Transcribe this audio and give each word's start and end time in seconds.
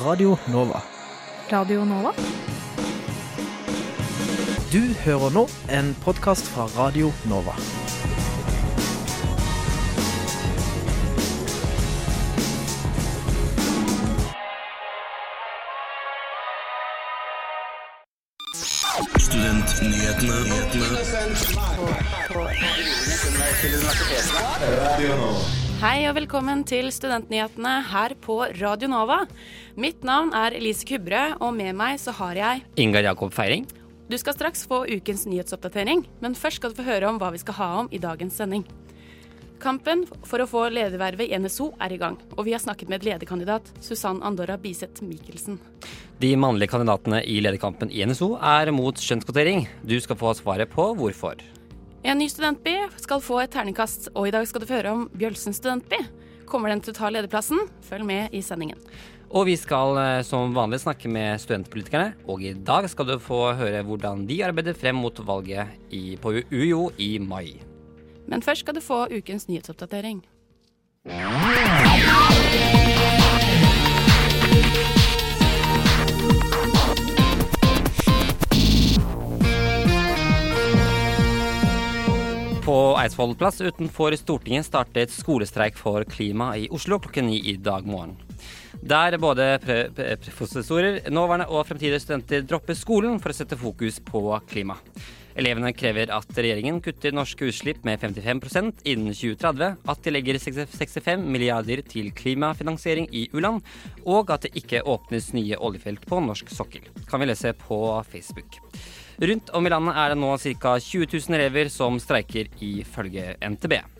Radio 0.00 0.36
Nova. 0.52 0.82
Radio 1.48 1.84
Nova? 1.84 2.10
Du 4.68 4.82
hører 5.06 5.32
nå 5.32 5.46
en 5.72 5.94
podkast 6.04 6.50
fra 6.52 6.66
Radio 6.76 7.08
Nova. 7.24 7.54
Hei 25.80 26.04
og 26.04 26.18
velkommen 26.18 26.66
til 26.68 26.92
Studentnyhetene 26.92 27.78
her 27.94 28.12
på 28.20 28.42
Radio 28.60 28.92
Nova. 28.92 29.22
Mitt 29.76 30.06
navn 30.08 30.30
er 30.32 30.54
Elise 30.56 30.86
Kubre, 30.88 31.34
og 31.36 31.50
med 31.52 31.76
meg 31.76 31.98
så 32.00 32.14
har 32.16 32.38
jeg 32.38 32.62
Ingar 32.80 33.04
Jakob 33.04 33.34
Feiring. 33.36 33.66
Du 34.08 34.14
skal 34.16 34.32
straks 34.32 34.62
få 34.64 34.86
ukens 34.88 35.26
nyhetsoppdatering, 35.28 36.06
men 36.24 36.36
først 36.38 36.62
skal 36.62 36.72
du 36.72 36.78
få 36.78 36.86
høre 36.86 37.10
om 37.10 37.18
hva 37.20 37.28
vi 37.34 37.40
skal 37.42 37.58
ha 37.58 37.66
om 37.82 37.90
i 37.92 38.00
dagens 38.00 38.38
sending. 38.40 38.62
Kampen 39.60 40.06
for 40.24 40.40
å 40.40 40.46
få 40.48 40.62
ledervervet 40.72 41.28
i 41.28 41.36
NSO 41.36 41.74
er 41.84 41.92
i 41.92 41.98
gang, 42.00 42.16
og 42.38 42.46
vi 42.48 42.54
har 42.56 42.62
snakket 42.64 42.88
med 42.88 43.04
lederkandidat 43.04 43.68
Susann 43.84 44.22
Andorra 44.24 44.56
Biseth 44.56 45.04
Mikkelsen. 45.04 45.58
De 46.24 46.30
mannlige 46.40 46.72
kandidatene 46.72 47.20
i 47.28 47.36
lederkampen 47.44 47.92
i 47.92 48.00
NSO 48.08 48.30
er 48.40 48.72
mot 48.72 48.96
kjønnskvotering. 48.96 49.66
Du 49.84 49.98
skal 50.00 50.16
få 50.16 50.32
svaret 50.38 50.72
på 50.72 50.86
hvorfor. 50.96 51.42
En 52.00 52.16
ny 52.16 52.30
studentby 52.32 52.78
skal 52.96 53.20
få 53.20 53.42
et 53.42 53.52
terningkast, 53.52 54.08
og 54.14 54.30
i 54.30 54.32
dag 54.38 54.48
skal 54.48 54.64
du 54.64 54.70
få 54.70 54.78
høre 54.78 54.96
om 54.96 55.04
Bjølsen 55.12 55.52
studentby. 55.52 56.00
Kommer 56.48 56.72
den 56.72 56.80
til 56.80 56.94
å 56.94 56.98
ta 57.02 57.12
lederplassen? 57.12 57.60
Følg 57.84 58.08
med 58.08 58.32
i 58.32 58.40
sendingen. 58.40 58.80
Og 59.36 59.42
vi 59.44 59.52
skal 59.60 59.98
eh, 60.00 60.22
som 60.24 60.54
vanlig 60.56 60.78
snakke 60.80 61.10
med 61.12 61.36
studentpolitikerne, 61.42 62.14
og 62.24 62.40
i 62.40 62.54
dag 62.56 62.86
skal 62.88 63.04
du 63.10 63.18
få 63.20 63.50
høre 63.58 63.82
hvordan 63.84 64.22
de 64.24 64.38
arbeider 64.46 64.72
frem 64.72 64.96
mot 64.96 65.18
valget 65.28 65.74
i, 65.92 66.16
på 66.16 66.38
UiO 66.48 66.86
i 66.96 67.18
mai. 67.20 67.58
Men 68.24 68.40
først 68.40 68.64
skal 68.64 68.78
du 68.78 68.80
få 68.80 69.02
ukens 69.12 69.44
nyhetsoppdatering. 69.50 70.22
På 82.64 82.78
Eidsvoll 83.02 83.36
plass 83.36 83.60
utenfor 83.60 84.16
Stortinget 84.16 84.64
startet 84.70 85.12
skolestreik 85.12 85.76
for 85.76 86.08
klima 86.08 86.54
i 86.56 86.70
Oslo 86.72 86.96
klokken 87.04 87.28
ni 87.28 87.42
i 87.52 87.58
dag 87.60 87.84
morgen. 87.84 88.16
Der 88.82 89.16
både 89.18 89.58
professorer, 90.24 91.00
nåværende 91.10 91.46
og 91.48 91.66
fremtidige 91.66 92.00
studenter 92.02 92.44
dropper 92.46 92.76
skolen 92.76 93.20
for 93.22 93.32
å 93.32 93.36
sette 93.36 93.58
fokus 93.58 94.00
på 94.04 94.20
klima. 94.50 94.76
Elevene 95.36 95.74
krever 95.76 96.08
at 96.16 96.30
regjeringen 96.32 96.78
kutter 96.80 97.12
norske 97.12 97.50
utslipp 97.50 97.82
med 97.84 98.00
55% 98.00 98.86
innen 98.88 99.12
2030, 99.12 99.74
at 99.84 100.04
de 100.04 100.12
legger 100.14 100.38
65 100.40 101.26
milliarder 101.28 101.82
til 101.84 102.08
klimafinansiering 102.16 103.10
i 103.12 103.26
u-land, 103.34 103.60
og 104.08 104.32
at 104.32 104.46
det 104.46 104.54
ikke 104.62 104.84
åpnes 104.88 105.34
nye 105.36 105.58
oljefelt 105.60 106.06
på 106.08 106.22
norsk 106.24 106.52
sokkel. 106.54 106.88
Kan 107.10 107.20
vi 107.20 107.28
lese 107.28 107.52
på 107.66 107.80
Facebook. 108.08 108.62
Rundt 109.20 109.52
om 109.56 109.68
i 109.68 109.72
landet 109.72 109.96
er 109.96 110.12
det 110.12 110.20
nå 110.20 110.32
ca. 110.36 110.78
20 110.80 111.12
000 111.12 111.36
elever 111.36 111.68
som 111.72 112.00
streiker, 112.00 112.48
ifølge 112.60 113.36
NTB. 113.44 113.95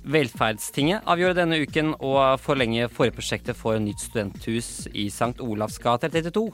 Velferdstinget 0.00 1.04
avgjorde 1.10 1.42
denne 1.42 1.58
uken 1.60 1.92
å 2.00 2.14
forlenge 2.40 2.88
forprosjektet 2.88 3.58
for 3.58 3.76
nytt 3.82 4.00
studenthus 4.00 4.88
i 4.94 5.10
St. 5.12 5.36
Olavs 5.44 5.76
gate 5.82 6.08
32. 6.08 6.46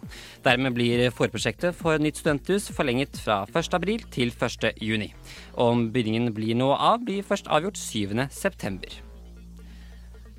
Dermed 0.42 0.74
blir 0.74 1.06
forprosjektet 1.14 1.76
for 1.78 2.02
nytt 2.02 2.18
studenthus 2.18 2.68
forlenget 2.74 3.18
fra 3.22 3.44
1. 3.46 3.72
april 3.78 4.02
til 4.10 4.34
1. 4.34 4.72
juni. 4.82 5.12
Om 5.54 5.90
byggingen 5.94 6.34
blir 6.34 6.58
noe 6.58 6.74
av, 6.74 7.04
blir 7.06 7.22
først 7.26 7.46
avgjort 7.46 7.78
7. 7.78 9.05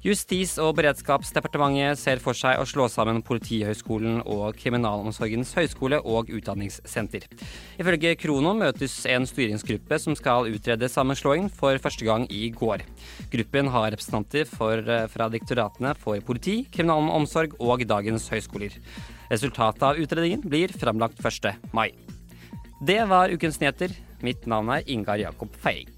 Justis- 0.07 0.55
og 0.63 0.77
beredskapsdepartementet 0.77 1.99
ser 1.99 2.21
for 2.23 2.37
seg 2.37 2.61
å 2.61 2.67
slå 2.69 2.85
sammen 2.87 3.17
Politihøgskolen 3.27 4.21
og 4.23 4.55
Kriminalomsorgens 4.55 5.51
høgskole 5.57 5.99
og 5.99 6.29
utdanningssenter. 6.31 7.25
Ifølge 7.75 8.13
Krono 8.15 8.53
møtes 8.55 8.95
en 9.11 9.27
styringsgruppe 9.27 9.99
som 9.99 10.15
skal 10.15 10.47
utrede 10.47 10.87
sammenslåingen 10.87 11.51
for 11.51 11.75
første 11.83 12.07
gang 12.07 12.23
i 12.31 12.47
går. 12.55 12.85
Gruppen 13.35 13.73
har 13.73 13.89
representanter 13.91 14.47
for, 14.47 14.79
fra 15.11 15.27
direktoratene 15.33 15.91
for 15.99 16.23
politi, 16.23 16.61
kriminalomsorg 16.71 17.59
og 17.59 17.83
dagens 17.89 18.29
høyskoler. 18.31 18.79
Resultatet 19.27 19.83
av 19.89 19.99
utredningen 19.99 20.47
blir 20.47 20.71
framlagt 20.71 21.19
1. 21.19 21.51
mai. 21.75 21.91
Det 22.79 23.01
var 23.11 23.35
ukens 23.35 23.59
nyheter. 23.59 23.91
Mitt 24.23 24.47
navn 24.47 24.71
er 24.71 24.87
Ingar 24.87 25.19
Jakob 25.19 25.51
Feiring. 25.59 25.96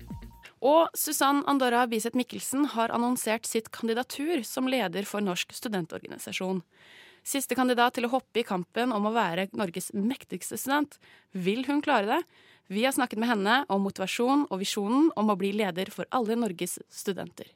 Og 0.59 0.91
Susann 0.97 1.43
Andorra 1.47 1.85
Biseth 1.87 2.17
Mikkelsen 2.19 2.65
har 2.73 2.91
annonsert 2.91 3.47
sitt 3.47 3.69
kandidatur 3.71 4.43
som 4.43 4.67
leder 4.67 5.07
for 5.07 5.23
Norsk 5.23 5.53
studentorganisasjon. 5.55 6.61
Siste 7.23 7.55
kandidat 7.55 7.95
til 7.95 8.07
å 8.07 8.11
hoppe 8.11 8.41
i 8.41 8.47
kampen 8.47 8.93
om 8.95 9.07
å 9.07 9.13
være 9.15 9.49
Norges 9.55 9.91
mektigste 9.95 10.57
student. 10.59 10.97
Vil 11.31 11.63
hun 11.67 11.83
klare 11.83 12.07
det? 12.09 12.19
Vi 12.69 12.83
har 12.85 12.93
snakket 12.95 13.21
med 13.21 13.31
henne 13.31 13.55
om 13.71 13.81
motivasjon 13.87 14.45
og 14.49 14.59
visjonen 14.61 15.09
om 15.19 15.31
å 15.31 15.37
bli 15.39 15.53
leder 15.55 15.91
for 15.93 16.09
alle 16.15 16.37
Norges 16.39 16.77
studenter. 16.91 17.47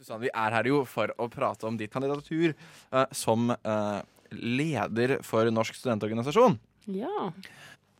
Susann, 0.00 0.22
vi 0.22 0.32
er 0.32 0.56
her 0.56 0.68
jo 0.68 0.82
for 0.88 1.12
å 1.20 1.28
prate 1.32 1.68
om 1.68 1.76
ditt 1.76 1.92
kandidatur 1.92 2.54
uh, 2.54 3.04
som 3.12 3.52
uh, 3.52 4.00
leder 4.32 5.18
for 5.26 5.48
Norsk 5.52 5.76
studentorganisasjon. 5.76 6.56
Ja. 6.90 7.30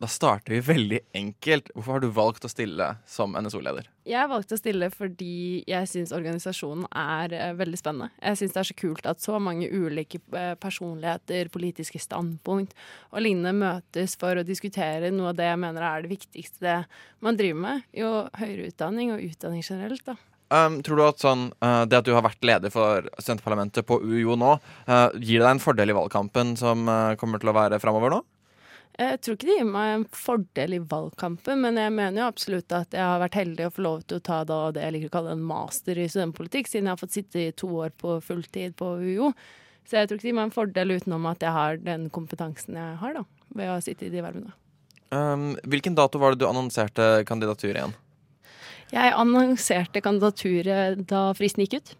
Da 0.01 0.07
starter 0.09 0.55
vi 0.55 0.59
veldig 0.65 0.99
enkelt. 1.13 1.67
Hvorfor 1.75 1.93
har 1.93 2.01
du 2.01 2.07
valgt 2.15 2.45
å 2.47 2.49
stille 2.49 2.87
som 3.05 3.35
NSO-leder? 3.37 3.85
Jeg 4.09 4.29
valgte 4.31 4.57
å 4.57 4.59
stille 4.59 4.87
fordi 4.89 5.61
jeg 5.69 5.89
syns 5.91 6.13
organisasjonen 6.17 6.87
er 6.89 7.35
eh, 7.37 7.51
veldig 7.59 7.77
spennende. 7.77 8.09
Jeg 8.17 8.39
syns 8.39 8.55
det 8.55 8.61
er 8.63 8.69
så 8.71 8.77
kult 8.79 9.09
at 9.11 9.21
så 9.21 9.37
mange 9.37 9.69
ulike 9.69 10.17
eh, 10.33 10.55
personligheter, 10.57 11.51
politiske 11.53 12.01
standpunkt 12.01 12.73
og 13.11 13.21
lignende 13.21 13.53
møtes 13.59 14.17
for 14.17 14.41
å 14.41 14.47
diskutere 14.47 15.13
noe 15.13 15.35
av 15.35 15.37
det 15.37 15.51
jeg 15.51 15.61
mener 15.67 15.85
er 15.85 16.01
det 16.01 16.13
viktigste 16.15 16.75
man 17.21 17.37
driver 17.37 17.61
med. 17.67 17.87
Jo 17.93 18.11
høyere 18.41 18.71
utdanning 18.71 19.13
og 19.13 19.21
utdanning 19.29 19.61
generelt, 19.61 20.07
da. 20.09 20.17
Um, 20.51 20.81
tror 20.83 20.97
du 20.97 21.05
at 21.05 21.21
sånn, 21.21 21.45
uh, 21.63 21.85
det 21.87 22.01
at 22.01 22.09
du 22.09 22.15
har 22.17 22.25
vært 22.25 22.41
leder 22.43 22.73
for 22.73 23.05
studentparlamentet 23.21 23.85
på 23.87 24.01
UiO 24.01 24.33
nå, 24.35 24.57
uh, 24.89 25.07
gir 25.15 25.45
deg 25.45 25.53
en 25.53 25.61
fordel 25.63 25.93
i 25.93 25.95
valgkampen 25.95 26.57
som 26.59 26.89
uh, 26.89 27.13
kommer 27.21 27.39
til 27.39 27.53
å 27.53 27.55
være 27.55 27.79
framover 27.79 28.17
nå? 28.17 28.25
Jeg 28.99 29.21
tror 29.23 29.37
ikke 29.37 29.47
det 29.47 29.55
gir 29.55 29.69
meg 29.71 29.93
en 29.93 30.03
fordel 30.13 30.75
i 30.75 30.81
valgkampen, 30.91 31.61
men 31.63 31.79
jeg 31.79 31.93
mener 31.95 32.21
jo 32.21 32.27
absolutt 32.27 32.73
at 32.75 32.93
jeg 32.95 33.01
har 33.01 33.21
vært 33.23 33.37
heldig 33.39 33.67
å 33.67 33.73
få 33.73 33.85
lov 33.85 34.01
til 34.03 34.19
å 34.19 34.23
ta 34.27 34.41
da 34.47 34.59
det 34.75 34.83
jeg 34.83 34.95
liker 34.95 35.11
å 35.11 35.15
kalle 35.15 35.35
en 35.37 35.45
master 35.47 35.97
i 35.97 36.07
studentpolitikk, 36.11 36.69
siden 36.69 36.89
jeg 36.89 36.97
har 36.97 37.01
fått 37.01 37.15
sitte 37.15 37.41
i 37.41 37.53
to 37.55 37.69
år 37.81 37.93
på 38.01 38.17
fulltid 38.25 38.75
på 38.79 38.93
UiO. 38.99 39.31
Så 39.87 39.97
jeg 39.97 40.09
tror 40.09 40.19
ikke 40.19 40.27
det 40.27 40.31
gir 40.33 40.37
meg 40.37 40.49
en 40.49 40.55
fordel 40.55 40.95
utenom 40.97 41.29
at 41.31 41.43
jeg 41.43 41.55
har 41.55 41.79
den 41.81 42.09
kompetansen 42.13 42.77
jeg 42.77 42.99
har, 43.01 43.15
da, 43.17 43.23
ved 43.57 43.71
å 43.73 43.79
sitte 43.83 44.07
i 44.07 44.13
de 44.13 44.21
vervene. 44.23 44.53
Um, 45.11 45.55
hvilken 45.67 45.95
dato 45.97 46.19
var 46.21 46.35
det 46.35 46.43
du 46.43 46.47
annonserte 46.47 47.25
kandidatur 47.27 47.73
igjen? 47.73 47.95
Jeg 48.91 49.15
annonserte 49.15 50.03
kandidaturet 50.03 51.01
da 51.07 51.29
fristen 51.35 51.63
gikk 51.63 51.79
ut. 51.79 51.95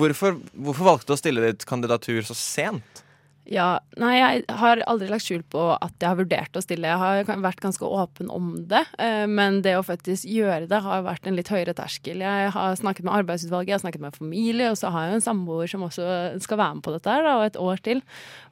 Hvorfor, 0.00 0.40
hvorfor 0.56 0.88
valgte 0.88 1.12
du 1.12 1.14
å 1.14 1.20
stille 1.20 1.44
ditt 1.44 1.64
kandidatur 1.68 2.24
så 2.26 2.36
sent? 2.36 3.04
Ja, 3.50 3.80
nei, 3.98 4.12
jeg 4.14 4.44
har 4.60 4.78
aldri 4.86 5.08
lagt 5.10 5.24
skjul 5.26 5.40
på 5.50 5.58
at 5.74 5.96
jeg 5.98 6.06
har 6.06 6.18
vurdert 6.20 6.54
å 6.54 6.60
stille. 6.62 6.86
Jeg 6.86 7.00
har 7.00 7.40
vært 7.42 7.58
ganske 7.58 7.82
åpen 7.82 8.28
om 8.30 8.52
det, 8.70 8.84
eh, 9.02 9.24
men 9.26 9.58
det 9.64 9.72
å 9.74 9.82
faktisk 9.82 10.28
gjøre 10.30 10.68
det 10.70 10.78
har 10.84 11.02
vært 11.02 11.26
en 11.26 11.34
litt 11.34 11.50
høyere 11.50 11.74
terskel. 11.74 12.22
Jeg 12.22 12.52
har 12.54 12.76
snakket 12.78 13.08
med 13.08 13.16
arbeidsutvalget, 13.16 13.72
jeg 13.72 13.78
har 13.80 13.82
snakket 13.82 14.04
med 14.04 14.14
familie, 14.14 14.68
og 14.70 14.78
så 14.78 14.92
har 14.94 15.08
jeg 15.08 15.10
jo 15.10 15.18
en 15.18 15.26
samboer 15.26 15.72
som 15.72 15.82
også 15.82 16.06
skal 16.46 16.60
være 16.62 16.76
med 16.78 16.84
på 16.86 16.94
dette 16.94 17.16
her, 17.16 17.26
og 17.32 17.42
et 17.48 17.58
år 17.58 17.82
til. 17.82 18.02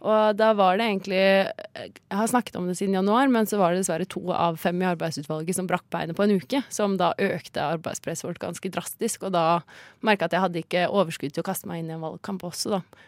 Og 0.03 0.37
da 0.39 0.53
var 0.59 0.79
det 0.79 0.89
egentlig 0.89 1.19
Jeg 1.19 2.17
har 2.19 2.27
snakket 2.27 2.57
om 2.59 2.67
det 2.67 2.77
siden 2.79 2.95
januar, 2.99 3.31
men 3.31 3.47
så 3.47 3.59
var 3.59 3.71
det 3.71 3.85
dessverre 3.85 4.07
to 4.07 4.33
av 4.35 4.59
fem 4.59 4.83
i 4.83 4.91
arbeidsutvalget 4.91 5.55
som 5.55 5.71
brakk 5.71 5.87
beinet 5.95 6.19
på 6.19 6.27
en 6.27 6.41
uke, 6.43 6.65
som 6.75 6.97
da 6.99 7.13
økte 7.19 7.63
arbeidspresset 7.79 8.27
vårt 8.27 8.43
ganske 8.43 8.71
drastisk, 8.75 9.23
og 9.23 9.33
da 9.39 9.63
merka 10.03 10.27
jeg 10.27 10.27
at 10.27 10.33
jeg 10.33 10.45
hadde 10.47 10.63
ikke 10.65 10.89
overskudd 10.91 11.39
til 11.39 11.47
å 11.47 11.47
kaste 11.47 11.71
meg 11.71 11.85
inn 11.85 11.93
i 11.93 11.95
en 11.95 12.03
valgkamp 12.03 12.43
også, 12.51 12.81
da. 12.81 13.07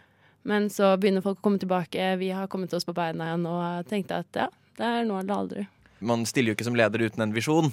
Men 0.49 0.71
så 0.73 0.95
begynner 1.01 1.25
folk 1.25 1.41
å 1.41 1.45
komme 1.45 1.61
tilbake. 1.61 2.15
Vi 2.21 2.31
har 2.33 2.49
kommet 2.53 2.73
oss 2.77 2.89
på 2.89 2.97
beina 2.97 3.31
igjen 3.31 3.47
og 3.51 3.91
tenkte 3.91 4.23
at 4.25 4.41
ja, 4.47 4.49
det 4.81 4.89
er 4.89 5.09
nå 5.09 5.19
eller 5.21 5.37
aldri. 5.37 5.67
Man 6.01 6.25
stiller 6.25 6.53
jo 6.53 6.57
ikke 6.57 6.65
som 6.65 6.79
leder 6.79 7.03
uten 7.05 7.27
en 7.27 7.35
visjon, 7.37 7.67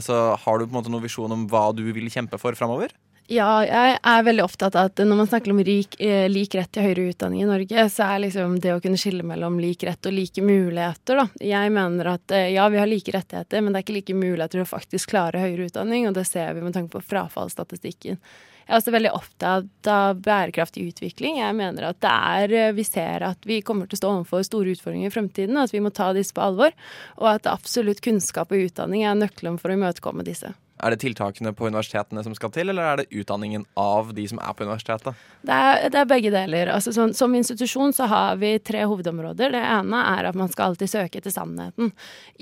så 0.00 0.20
har 0.40 0.56
du 0.56 0.64
på 0.64 0.70
en 0.70 0.78
måte 0.78 0.88
noen 0.88 1.04
visjon 1.04 1.34
om 1.36 1.42
hva 1.52 1.66
du 1.76 1.82
vil 1.92 2.08
kjempe 2.08 2.38
for 2.40 2.56
framover? 2.56 2.94
Ja, 3.32 3.64
jeg 3.64 3.96
er 4.04 4.24
veldig 4.26 4.42
opptatt 4.44 4.74
av 4.76 4.90
at 4.90 5.00
når 5.00 5.16
man 5.16 5.28
snakker 5.30 5.54
om 5.54 5.62
rik, 5.64 5.96
eh, 5.96 6.26
lik 6.28 6.54
rett 6.58 6.68
til 6.76 6.84
høyere 6.84 7.06
utdanning 7.08 7.40
i 7.40 7.48
Norge, 7.48 7.86
så 7.88 8.04
er 8.04 8.20
liksom 8.26 8.58
det 8.60 8.74
å 8.74 8.82
kunne 8.84 9.00
skille 9.00 9.24
mellom 9.24 9.56
lik 9.62 9.86
rett 9.88 10.04
og 10.04 10.12
like 10.12 10.44
muligheter, 10.44 11.22
da. 11.22 11.24
Jeg 11.40 11.72
mener 11.72 12.10
at 12.18 12.34
eh, 12.36 12.50
ja, 12.52 12.66
vi 12.68 12.82
har 12.82 12.90
like 12.90 13.14
rettigheter, 13.16 13.64
men 13.64 13.72
det 13.72 13.80
er 13.80 13.86
ikke 13.86 13.96
like 13.96 14.18
muligheter 14.18 14.58
til 14.58 14.66
å 14.66 14.68
faktisk 14.68 15.14
klare 15.14 15.40
høyere 15.40 15.70
utdanning, 15.70 16.04
og 16.10 16.18
det 16.18 16.26
ser 16.28 16.52
vi 16.52 16.66
med 16.66 16.76
tanke 16.76 16.92
på 16.92 17.00
frafallsstatistikken. 17.14 18.20
Jeg 18.64 18.72
er 18.72 18.80
også 18.80 18.94
veldig 18.94 19.12
opptatt 19.12 19.90
av 19.92 20.20
bærekraftig 20.24 20.88
utvikling. 20.90 21.38
Jeg 21.42 21.56
mener 21.58 21.90
at 21.90 22.00
det 22.04 22.12
er 22.12 22.56
eh, 22.56 22.74
Vi 22.76 22.86
ser 22.88 23.26
at 23.28 23.48
vi 23.48 23.60
kommer 23.66 23.90
til 23.90 23.98
å 23.98 24.02
stå 24.02 24.12
overfor 24.14 24.44
store 24.46 24.74
utfordringer 24.74 25.12
i 25.12 25.14
fremtiden, 25.14 25.56
og 25.58 25.68
at 25.68 25.76
vi 25.76 25.82
må 25.84 25.92
ta 25.94 26.12
disse 26.16 26.34
på 26.34 26.44
alvor. 26.44 26.72
Og 27.20 27.30
at 27.34 27.50
absolutt 27.50 28.04
kunnskap 28.04 28.52
og 28.54 28.68
utdanning 28.68 29.04
er 29.04 29.18
nøkkelen 29.18 29.60
for 29.60 29.72
å 29.72 29.78
imøtekomme 29.78 30.26
disse. 30.26 30.54
Er 30.82 30.90
det 30.90 31.04
tiltakene 31.04 31.52
på 31.54 31.68
universitetene 31.70 32.24
som 32.26 32.34
skal 32.34 32.50
til, 32.52 32.68
eller 32.68 32.84
er 32.84 33.00
det 33.00 33.20
utdanningen 33.22 33.62
av 33.78 34.10
de 34.14 34.24
som 34.28 34.40
er 34.42 34.52
på 34.52 34.66
universitetet? 34.66 35.16
Det 35.46 35.54
er, 35.54 35.84
det 35.92 36.00
er 36.00 36.08
begge 36.10 36.32
deler. 36.34 36.72
Altså, 36.74 36.92
som, 36.92 37.12
som 37.14 37.34
institusjon 37.38 37.94
så 37.94 38.08
har 38.10 38.36
vi 38.40 38.56
tre 38.58 38.82
hovedområder. 38.82 39.54
Det 39.54 39.62
ene 39.62 40.02
er 40.10 40.28
at 40.28 40.36
man 40.38 40.50
skal 40.52 40.72
alltid 40.72 40.90
søke 40.90 41.20
etter 41.20 41.32
sannheten. 41.32 41.92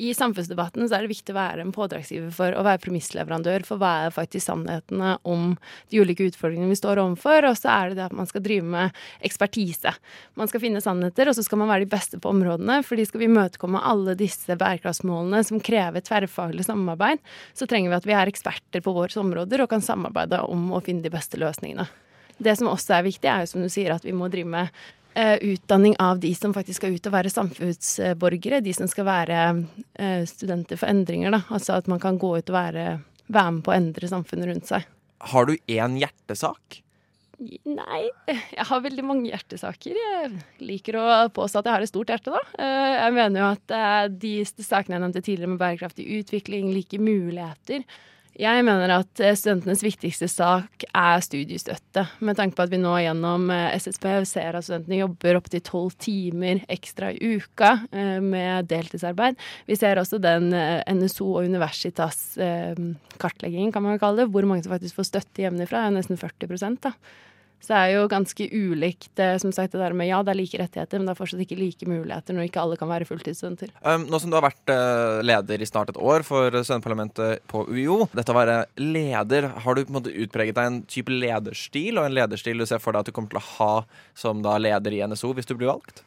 I 0.00 0.14
samfunnsdebatten 0.16 0.88
så 0.88 0.96
er 0.96 1.04
det 1.04 1.12
viktig 1.12 1.34
å 1.34 1.38
være 1.38 1.66
en 1.66 1.74
pådragsgiver 1.76 2.32
for 2.34 2.56
å 2.56 2.64
være 2.66 2.80
premissleverandør 2.82 3.68
for 3.68 3.82
hva 3.82 3.92
er 4.06 4.16
faktisk 4.16 4.48
sannhetene 4.48 5.14
om 5.28 5.52
de 5.92 6.00
ulike 6.02 6.11
utfordringene 6.20 6.72
vi 6.72 6.78
står 6.80 7.02
overfor. 7.02 7.48
Og 7.50 7.58
så 7.60 7.68
er 7.74 7.92
det 7.92 8.00
det 8.00 8.06
at 8.08 8.16
man 8.16 8.28
skal 8.30 8.44
drive 8.44 8.64
med 8.64 8.96
ekspertise. 9.20 9.92
Man 10.40 10.48
skal 10.48 10.64
finne 10.64 10.80
sannheter, 10.84 11.28
og 11.28 11.36
så 11.36 11.44
skal 11.44 11.60
man 11.60 11.70
være 11.72 11.84
de 11.84 11.92
beste 11.92 12.20
på 12.20 12.32
områdene. 12.32 12.80
fordi 12.82 13.04
skal 13.06 13.20
vi 13.20 13.28
imøtekomme 13.30 13.80
alle 13.84 14.16
disse 14.16 14.56
bærekraftsmålene 14.56 15.44
som 15.44 15.60
krever 15.60 16.00
tverrfaglig 16.00 16.64
samarbeid, 16.64 17.20
så 17.54 17.66
trenger 17.68 17.92
vi 17.92 17.96
at 18.00 18.08
vi 18.08 18.16
er 18.16 18.22
er 18.22 18.30
eksperter 18.30 18.82
på 18.82 18.94
våre 18.94 19.20
områder 19.20 19.62
og 19.62 19.70
kan 19.72 19.84
samarbeide 19.84 20.42
om 20.50 20.70
å 20.72 20.80
finne 20.84 21.04
de 21.04 21.12
beste 21.12 21.40
løsningene. 21.40 21.86
Det 22.42 22.56
som 22.58 22.70
også 22.70 22.96
er 22.96 23.06
viktig, 23.06 23.28
er 23.28 23.44
jo 23.44 23.52
som 23.52 23.62
du 23.62 23.70
sier 23.70 23.94
at 23.94 24.04
vi 24.06 24.14
må 24.16 24.28
drive 24.32 24.50
med 24.50 24.70
uh, 25.18 25.36
utdanning 25.36 25.94
av 26.02 26.22
de 26.22 26.32
som 26.34 26.54
faktisk 26.54 26.80
skal 26.80 26.96
ut 26.96 27.10
og 27.10 27.14
være 27.14 27.32
samfunnsborgere. 27.32 28.62
De 28.64 28.74
som 28.74 28.90
skal 28.90 29.06
være 29.06 29.42
uh, 29.62 30.22
studenter 30.28 30.80
for 30.80 30.90
endringer. 30.90 31.34
Da. 31.34 31.44
Altså 31.52 31.76
at 31.78 31.90
man 31.92 32.02
kan 32.02 32.18
gå 32.18 32.34
ut 32.38 32.50
og 32.50 32.56
være, 32.56 32.88
være 33.28 33.54
med 33.58 33.66
på 33.66 33.74
å 33.74 33.78
endre 33.78 34.10
samfunnet 34.10 34.50
rundt 34.50 34.72
seg. 34.72 34.88
Har 35.30 35.46
du 35.46 35.54
én 35.70 35.98
hjertesak? 36.00 36.80
Nei, 37.66 38.02
jeg 38.28 38.66
har 38.68 38.82
veldig 38.84 39.04
mange 39.06 39.30
hjertesaker. 39.30 39.98
Jeg 39.98 40.30
liker 40.62 40.98
å 41.00 41.06
påstå 41.34 41.62
at 41.62 41.68
jeg 41.68 41.74
har 41.74 41.84
et 41.86 41.90
stort 41.90 42.12
hjerte, 42.12 42.34
da. 42.34 42.42
Eh, 42.62 42.92
jeg 43.00 43.16
mener 43.16 43.42
jo 43.42 43.48
at 43.56 44.10
de 44.22 44.32
sakene 44.46 44.98
jeg 44.98 45.02
nevnte 45.02 45.22
tidligere 45.24 45.54
med 45.54 45.62
bærekraftig 45.62 46.06
utvikling, 46.20 46.70
like 46.74 47.00
muligheter, 47.02 47.82
jeg 48.40 48.64
mener 48.64 48.88
at 48.94 49.20
eh, 49.20 49.34
studentenes 49.36 49.82
viktigste 49.84 50.26
sak 50.30 50.86
er 50.88 51.24
studiestøtte. 51.24 52.06
Med 52.24 52.38
tanke 52.38 52.56
på 52.56 52.64
at 52.64 52.72
vi 52.72 52.80
nå 52.80 52.94
gjennom 53.02 53.50
eh, 53.52 53.74
SSB 53.76 54.06
ser 54.28 54.56
at 54.56 54.64
studentene 54.64 55.02
jobber 55.02 55.36
opptil 55.36 55.62
tolv 55.66 55.96
timer 56.00 56.62
ekstra 56.72 57.10
i 57.12 57.34
uka 57.36 57.74
eh, 57.92 58.18
med 58.24 58.70
deltidsarbeid. 58.72 59.36
Vi 59.68 59.76
ser 59.76 60.00
også 60.00 60.20
den 60.22 60.48
NSO 60.52 61.28
og 61.34 61.50
Universitas 61.50 62.38
kartleggingen, 63.20 63.72
kan 63.74 63.84
man 63.84 64.00
kalle 64.00 64.22
det, 64.22 64.32
hvor 64.32 64.46
mange 64.48 64.64
som 64.64 64.72
faktisk 64.72 64.96
får 64.98 65.10
støtte 65.10 65.44
hjemmefra. 65.44 65.86
er 65.86 65.94
nesten 65.98 66.20
40 66.20 66.80
da. 66.82 66.94
Så 67.62 67.70
det 67.70 67.80
er 67.80 67.92
jo 67.94 68.08
ganske 68.10 68.46
ulikt 68.50 69.22
eh, 69.22 69.36
som 69.38 69.52
sagt, 69.54 69.72
det 69.74 69.80
der 69.82 69.94
med 69.96 70.08
ja, 70.10 70.18
det 70.26 70.34
er 70.34 70.40
like 70.40 70.58
rettigheter, 70.58 70.98
men 70.98 71.06
det 71.06 71.14
er 71.14 71.20
fortsatt 71.20 71.44
ikke 71.44 71.58
like 71.60 71.88
muligheter 71.88 72.34
når 72.34 72.48
ikke 72.48 72.62
alle 72.64 72.78
kan 72.80 72.90
være 72.90 73.06
fulltidsstudenter. 73.06 73.70
Um, 73.86 74.08
nå 74.10 74.18
som 74.18 74.32
du 74.32 74.38
har 74.38 74.46
vært 74.48 74.72
uh, 74.74 75.22
leder 75.22 75.62
i 75.62 75.68
snart 75.68 75.92
et 75.94 76.00
år 76.02 76.26
for 76.26 76.50
studentparlamentet 76.58 77.44
på 77.50 77.64
UiO, 77.70 78.02
dette 78.12 78.34
å 78.34 78.38
være 78.38 78.58
leder, 78.82 79.50
har 79.62 79.78
du 79.78 79.84
på 79.84 79.94
en 79.94 80.00
måte 80.00 80.14
utpreget 80.24 80.58
deg 80.58 80.70
en 80.70 80.80
type 80.90 81.14
lederstil, 81.14 82.00
og 82.00 82.08
en 82.08 82.18
lederstil 82.18 82.58
du 82.58 82.66
ser 82.66 82.82
for 82.82 82.94
deg 82.94 83.04
at 83.04 83.12
du 83.12 83.14
kommer 83.14 83.34
til 83.34 83.42
å 83.42 83.48
ha 83.56 83.74
som 84.18 84.42
da 84.42 84.58
leder 84.58 84.98
i 84.98 85.04
NSO 85.06 85.30
hvis 85.36 85.46
du 85.46 85.54
blir 85.54 85.70
valgt? 85.70 86.02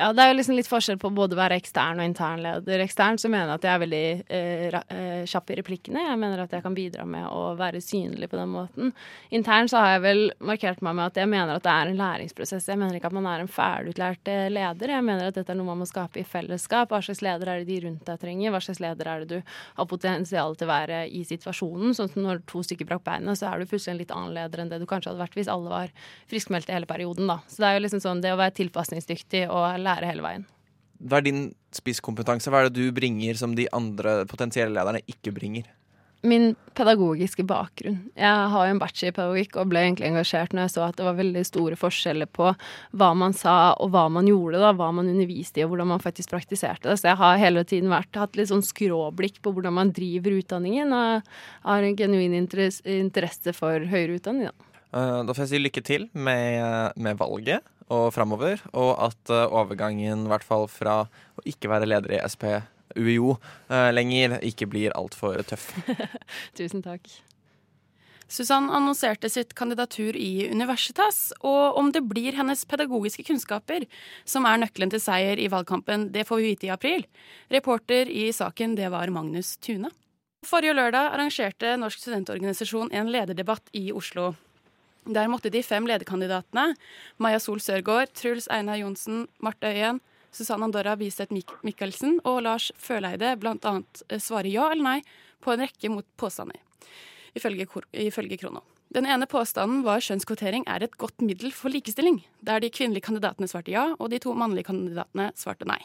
Ja, 0.00 0.14
det 0.16 0.22
er 0.24 0.30
jo 0.30 0.36
liksom 0.38 0.56
litt 0.56 0.68
forskjell 0.70 0.96
på 0.96 1.10
både 1.12 1.36
å 1.36 1.38
være 1.42 1.58
ekstern 1.60 1.98
og 2.00 2.06
intern 2.08 2.40
leder. 2.40 2.80
Ekstern 2.80 3.18
så 3.20 3.28
mener 3.28 3.50
jeg 3.50 3.58
at 3.58 3.64
jeg 3.66 3.72
er 3.72 3.80
veldig 3.82 4.04
eh, 4.32 4.76
eh, 4.96 5.24
kjapp 5.28 5.50
i 5.52 5.56
replikkene. 5.58 6.04
Jeg 6.06 6.20
mener 6.22 6.40
at 6.40 6.54
jeg 6.56 6.64
kan 6.64 6.76
bidra 6.76 7.04
med 7.04 7.26
å 7.28 7.50
være 7.58 7.82
synlig 7.84 8.30
på 8.32 8.38
den 8.38 8.48
måten. 8.48 8.94
Intern 9.36 9.68
så 9.68 9.82
har 9.82 9.90
jeg 9.92 10.02
vel 10.06 10.22
markert 10.48 10.80
meg 10.86 10.96
med 10.96 11.10
at 11.10 11.20
jeg 11.20 11.28
mener 11.28 11.52
at 11.52 11.66
det 11.66 11.74
er 11.74 11.90
en 11.90 12.00
læringsprosess. 12.00 12.68
Jeg 12.72 12.80
mener 12.80 12.96
ikke 12.96 13.10
at 13.10 13.16
man 13.18 13.28
er 13.28 13.44
en 13.44 13.50
ferdigutlært 13.52 14.30
eh, 14.32 14.46
leder. 14.48 14.94
Jeg 14.94 15.06
mener 15.10 15.28
at 15.28 15.36
dette 15.36 15.52
er 15.52 15.58
noe 15.60 15.68
man 15.68 15.82
må 15.82 15.90
skape 15.90 16.22
i 16.22 16.24
fellesskap. 16.24 16.94
Hva 16.94 17.02
slags 17.04 17.20
leder 17.26 17.52
er 17.52 17.60
det 17.60 17.68
de 17.68 17.82
rundt 17.84 18.08
deg 18.08 18.24
trenger? 18.24 18.56
Hva 18.56 18.62
slags 18.64 18.80
leder 18.80 19.12
er 19.12 19.26
det 19.26 19.30
du 19.42 19.52
har 19.82 19.90
potensial 19.92 20.56
til 20.56 20.70
å 20.70 20.72
være 20.72 21.02
i 21.12 21.26
situasjonen? 21.28 21.92
Sånn 22.00 22.08
som 22.14 22.24
når 22.24 22.40
to 22.48 22.64
stykker 22.64 22.88
brakk 22.88 23.04
beina, 23.10 23.36
så 23.36 23.50
er 23.52 23.60
du 23.60 23.68
plutselig 23.68 23.98
en 23.98 24.00
litt 24.00 24.16
annen 24.16 24.32
leder 24.38 24.64
enn 24.64 24.72
det 24.72 24.80
du 24.80 24.88
kanskje 24.88 25.12
hadde 25.12 25.24
vært 25.26 25.36
hvis 25.36 25.52
alle 25.52 25.76
var 25.76 25.94
friskmeldte 26.32 26.72
hele 26.72 26.88
perioden, 26.88 27.28
da. 27.28 27.42
Så 27.52 27.60
det 27.60 27.68
er 27.68 27.76
jo 27.76 27.84
liksom 27.84 28.04
sånn 28.08 28.24
det 28.24 28.32
å 28.32 28.40
være 28.40 28.56
tilpasningsdyktig 28.62 29.44
og 29.52 29.68
lære 29.76 29.89
hele 29.98 30.24
veien. 30.24 30.46
Hva 31.00 31.20
er 31.20 31.26
din 31.26 31.44
spisskompetanse? 31.72 32.50
Hva 32.52 32.62
er 32.62 32.70
det 32.70 32.80
du 32.80 32.94
bringer 32.94 33.38
som 33.40 33.54
de 33.56 33.68
andre 33.72 34.22
potensielle 34.28 34.74
lederne 34.76 35.00
ikke 35.08 35.32
bringer? 35.32 35.68
Min 36.20 36.50
pedagogiske 36.76 37.46
bakgrunn. 37.48 37.96
Jeg 38.12 38.48
har 38.52 38.66
jo 38.66 38.72
en 38.74 38.80
bachelor 38.82 39.08
i 39.08 39.14
pedagogikk 39.16 39.54
og 39.56 39.70
ble 39.70 39.86
egentlig 39.86 40.10
engasjert 40.10 40.52
når 40.52 40.66
jeg 40.66 40.72
så 40.74 40.82
at 40.84 40.98
det 40.98 41.06
var 41.06 41.16
veldig 41.16 41.44
store 41.48 41.78
forskjeller 41.80 42.28
på 42.28 42.50
hva 43.00 43.08
man 43.16 43.32
sa 43.32 43.54
og 43.80 43.94
hva 43.94 44.02
man 44.12 44.28
gjorde, 44.28 44.60
da, 44.60 44.74
hva 44.76 44.90
man 44.92 45.08
underviste 45.08 45.62
i 45.62 45.64
og 45.64 45.72
hvordan 45.72 45.88
man 45.94 46.04
faktisk 46.04 46.34
praktiserte 46.34 46.90
det. 46.90 46.98
Så 47.00 47.08
jeg 47.08 47.20
har 47.22 47.40
hele 47.40 47.64
tiden 47.64 47.88
vært, 47.88 48.12
hatt 48.20 48.36
litt 48.36 48.52
sånn 48.52 48.66
skråblikk 48.66 49.40
på 49.40 49.54
hvordan 49.56 49.78
man 49.78 49.94
driver 49.96 50.36
utdanningen, 50.36 50.92
og 50.92 51.32
har 51.64 51.88
en 51.88 51.96
genuin 51.96 52.36
interesse 52.36 53.56
for 53.56 53.88
høyere 53.88 54.20
utdanning. 54.20 54.52
Da. 54.52 54.70
Uh, 54.90 55.18
da 55.24 55.32
får 55.32 55.46
jeg 55.46 55.54
si 55.54 55.64
lykke 55.64 55.86
til 55.86 56.08
med, 56.12 57.00
med 57.00 57.16
valget 57.16 57.64
og 57.90 58.10
framover, 58.14 58.62
og 58.72 58.92
at 59.10 59.32
uh, 59.32 59.46
overgangen, 59.46 60.26
i 60.26 60.32
hvert 60.32 60.46
fall 60.46 60.68
fra 60.70 61.02
å 61.06 61.46
ikke 61.48 61.70
være 61.72 61.88
leder 61.90 62.16
i 62.16 62.22
SP 62.26 62.46
UiO 62.96 63.36
uh, 63.70 63.90
lenger, 63.94 64.38
ikke 64.46 64.68
blir 64.70 64.94
altfor 64.98 65.42
tøff. 65.46 65.72
Tusen 66.58 66.84
takk. 66.86 67.10
Susann 68.30 68.68
annonserte 68.70 69.26
sitt 69.26 69.56
kandidatur 69.58 70.14
i 70.14 70.46
Universitas, 70.46 71.32
og 71.42 71.78
om 71.80 71.88
det 71.90 72.04
blir 72.06 72.36
hennes 72.38 72.62
pedagogiske 72.70 73.24
kunnskaper 73.26 73.88
som 74.22 74.46
er 74.46 74.60
nøkkelen 74.62 74.92
til 74.92 75.02
seier 75.02 75.40
i 75.42 75.48
valgkampen, 75.50 76.12
det 76.14 76.28
får 76.28 76.38
vi 76.38 76.52
vite 76.52 76.68
i 76.68 76.74
april. 76.74 77.02
Reporter 77.50 78.06
i 78.06 78.28
saken, 78.30 78.76
det 78.78 78.92
var 78.94 79.10
Magnus 79.10 79.56
Tune. 79.58 79.90
Forrige 80.46 80.76
lørdag 80.78 81.10
arrangerte 81.10 81.74
Norsk 81.76 82.00
studentorganisasjon 82.00 82.94
en 82.96 83.10
lederdebatt 83.12 83.66
i 83.76 83.90
Oslo. 83.92 84.30
Der 85.08 85.28
måtte 85.32 85.50
de 85.50 85.62
fem 85.64 85.86
lederkandidatene, 85.88 86.74
Maja 87.18 87.40
Sol 87.40 87.60
Sørgaard, 87.60 88.12
Truls 88.12 88.48
Einar 88.52 88.76
Johnsen, 88.76 89.26
Marte 89.40 89.70
Øyen, 89.72 90.00
Susanne 90.30 90.64
Andorra 90.68 90.96
Biseth 90.96 91.32
Mik 91.32 91.50
Michelsen 91.66 92.20
og 92.24 92.42
Lars 92.44 92.70
Føleide 92.78 93.32
bl.a. 93.40 93.72
Eh, 94.08 94.20
svare 94.20 94.50
ja 94.52 94.68
eller 94.70 94.84
nei 94.84 94.98
på 95.40 95.54
en 95.54 95.64
rekke 95.64 95.90
mot 95.90 96.06
påstander, 96.20 96.60
ifølge, 97.34 97.66
ifølge 97.96 98.38
Krono. 98.38 98.62
Den 98.90 99.06
ene 99.06 99.26
påstanden 99.30 99.84
var 99.86 100.02
kjønnskvotering 100.02 100.64
er 100.68 100.82
et 100.84 100.96
godt 100.98 101.22
middel 101.22 101.52
for 101.54 101.70
likestilling, 101.70 102.20
der 102.42 102.60
de 102.60 102.72
kvinnelige 102.74 103.06
kandidatene 103.06 103.48
svarte 103.48 103.72
ja, 103.72 103.92
og 103.98 104.10
de 104.10 104.18
to 104.22 104.34
mannlige 104.34 104.66
kandidatene 104.66 105.30
svarte 105.38 105.68
nei. 105.68 105.78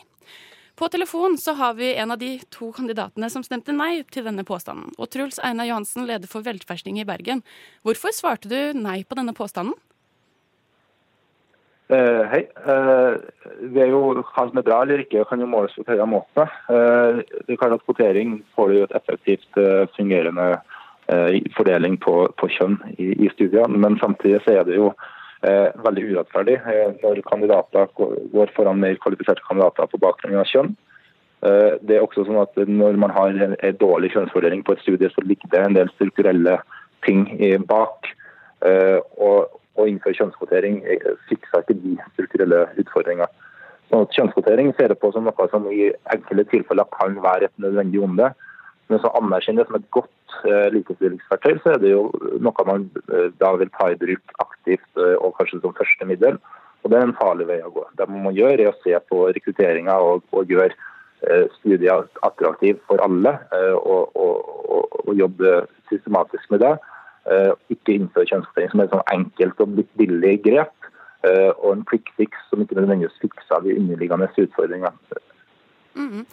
På 0.75 0.89
telefon 0.91 1.37
så 1.37 1.53
har 1.55 1.73
vi 1.73 1.93
en 1.95 2.11
av 2.11 2.19
de 2.19 2.33
to 2.51 2.71
kandidatene 2.75 3.29
som 3.31 3.43
stemte 3.47 3.71
nei 3.71 4.03
til 4.11 4.25
denne 4.27 4.43
påstanden. 4.43 4.91
Og 4.99 5.07
Truls 5.13 5.39
Einar 5.39 5.69
Johansen, 5.69 6.03
leder 6.07 6.27
for 6.27 6.43
Velferdsting 6.43 6.99
i 6.99 7.07
Bergen. 7.07 7.45
Hvorfor 7.87 8.11
svarte 8.11 8.51
du 8.51 8.75
nei 8.75 9.03
på 9.07 9.15
denne 9.15 9.35
påstanden? 9.37 9.77
Uh, 11.85 12.25
hei. 12.31 12.41
Uh, 12.65 13.21
det 13.71 13.83
er 13.83 13.91
jo 13.93 14.15
Hva 14.17 14.47
som 14.49 14.57
er 14.57 14.65
bra 14.65 14.79
eller 14.81 15.03
ikke, 15.03 15.23
kan 15.29 15.39
jo 15.39 15.47
måles 15.47 15.75
på 15.77 15.85
flere 15.85 16.07
måter. 16.09 16.49
Uh, 16.67 17.21
det 17.45 17.59
kan 17.61 17.75
at 17.75 17.83
Kvotering 17.85 18.39
får 18.57 18.73
jo 18.73 18.87
et 18.87 18.95
effektivt 18.99 19.61
fungerende 19.95 20.55
fordeling 21.53 21.99
på, 22.01 22.13
på 22.41 22.47
kjønn 22.49 22.79
i, 22.97 23.11
i, 23.13 23.27
studiene, 23.29 23.77
men 23.77 23.93
samtidig 24.01 24.39
så 24.41 24.55
er 24.55 24.63
det 24.65 24.79
jo 24.79 24.87
eh, 24.89 25.11
veldig 25.43 26.03
urettferdig 26.11 26.55
eh, 26.57 26.93
når 27.03 27.21
kandidater 27.27 27.89
går 27.95 28.53
foran 28.55 28.79
mer 28.81 28.95
kvalifiserte 29.03 29.43
kandidater 29.47 29.89
på 29.91 29.99
bakgrunn 30.01 30.39
av 30.41 30.49
kjønn. 30.49 30.71
Eh, 31.45 31.75
det 31.85 31.97
er 31.97 32.05
også 32.05 32.25
sånn 32.25 32.41
at 32.41 32.55
Når 32.55 32.97
man 32.97 33.13
har 33.13 33.35
en, 33.35 33.55
dårlig 33.79 34.13
kjønnsfordeling 34.13 34.63
på 34.63 34.73
et 34.73 34.81
studie, 34.85 35.09
så 35.11 35.21
ligger 35.21 35.51
det 35.51 35.61
en 35.61 35.77
del 35.77 35.91
strukturelle 35.93 36.59
ting 37.05 37.27
bak. 37.67 38.09
Eh, 38.65 38.99
og 39.21 39.51
å 39.75 39.87
innføre 39.89 40.15
kjønnskvotering 40.17 40.81
eh, 40.87 41.11
fikser 41.29 41.61
ikke 41.61 41.77
de 41.83 41.97
strukturelle 42.13 42.65
utfordringene. 42.81 43.27
Sånn 43.91 44.07
at 44.07 44.15
Kjønnskvotering 44.17 44.71
ser 44.73 44.89
det 44.89 44.97
på 44.97 45.11
som 45.13 45.27
noe 45.27 45.47
som 45.51 45.67
i 45.69 45.91
enkelte 46.09 46.47
tilfeller 46.49 46.87
kan 46.95 47.19
være 47.21 47.51
et 47.51 47.59
nødvendig 47.61 48.01
onde. 48.01 48.31
Men 48.87 49.01
så 49.01 49.09
anerkjenner 49.17 49.63
det 49.63 49.69
som 49.69 49.79
et 49.79 49.87
godt 49.95 50.35
uh, 50.45 50.67
likestillingsverktøy, 50.75 51.57
så 51.63 51.73
er 51.73 51.81
det 51.81 51.93
jo 51.93 52.03
noe 52.43 52.65
man 52.69 52.87
uh, 53.09 53.29
da 53.41 53.55
vil 53.57 53.71
ta 53.73 53.89
i 53.91 53.99
bruk 54.01 54.35
aktivt 54.43 55.01
uh, 55.01 55.15
og 55.17 55.33
kanskje 55.39 55.61
som 55.63 55.73
første 55.77 56.09
middel. 56.09 56.37
Og 56.83 56.91
Det 56.91 56.99
er 56.99 57.07
en 57.07 57.17
farlig 57.17 57.47
vei 57.49 57.61
å 57.65 57.71
gå. 57.73 57.85
Det 57.97 58.05
man 58.11 58.27
må 58.27 58.33
gjøre, 58.37 58.61
er 58.61 58.69
å 58.69 58.81
se 58.83 58.93
på 59.09 59.23
rekrutteringa 59.33 59.95
og, 60.05 60.27
og, 60.31 60.51
gjøre 60.51 60.75
studier 61.55 62.03
attraktive 62.27 62.77
for 62.85 63.01
alle. 63.01 63.31
Og, 63.79 64.11
og, 64.13 64.91
og, 64.99 65.09
jobbe 65.17 65.63
systematisk 65.89 66.51
med 66.53 66.61
det. 66.61 66.75
Ikke 67.73 67.95
innføre 67.95 68.29
kjønnskvotering 68.29 68.69
som 68.69 68.83
et 68.83 68.93
sånn 68.93 69.09
enkelt 69.15 69.63
og 69.65 69.73
litt 69.79 69.89
billig 69.97 70.35
grep. 70.45 70.75
og 71.63 71.71
en 71.71 71.81
quick 71.89 72.11
fix 72.19 72.37
som 72.51 72.61
ikke 72.61 72.77
nødvendigvis 72.77 73.17
fikser 73.23 73.65
de 73.65 73.73
underliggende 73.79 74.29
utfordringene. 74.45 74.93
Mm 75.95 76.09
-hmm. 76.11 76.25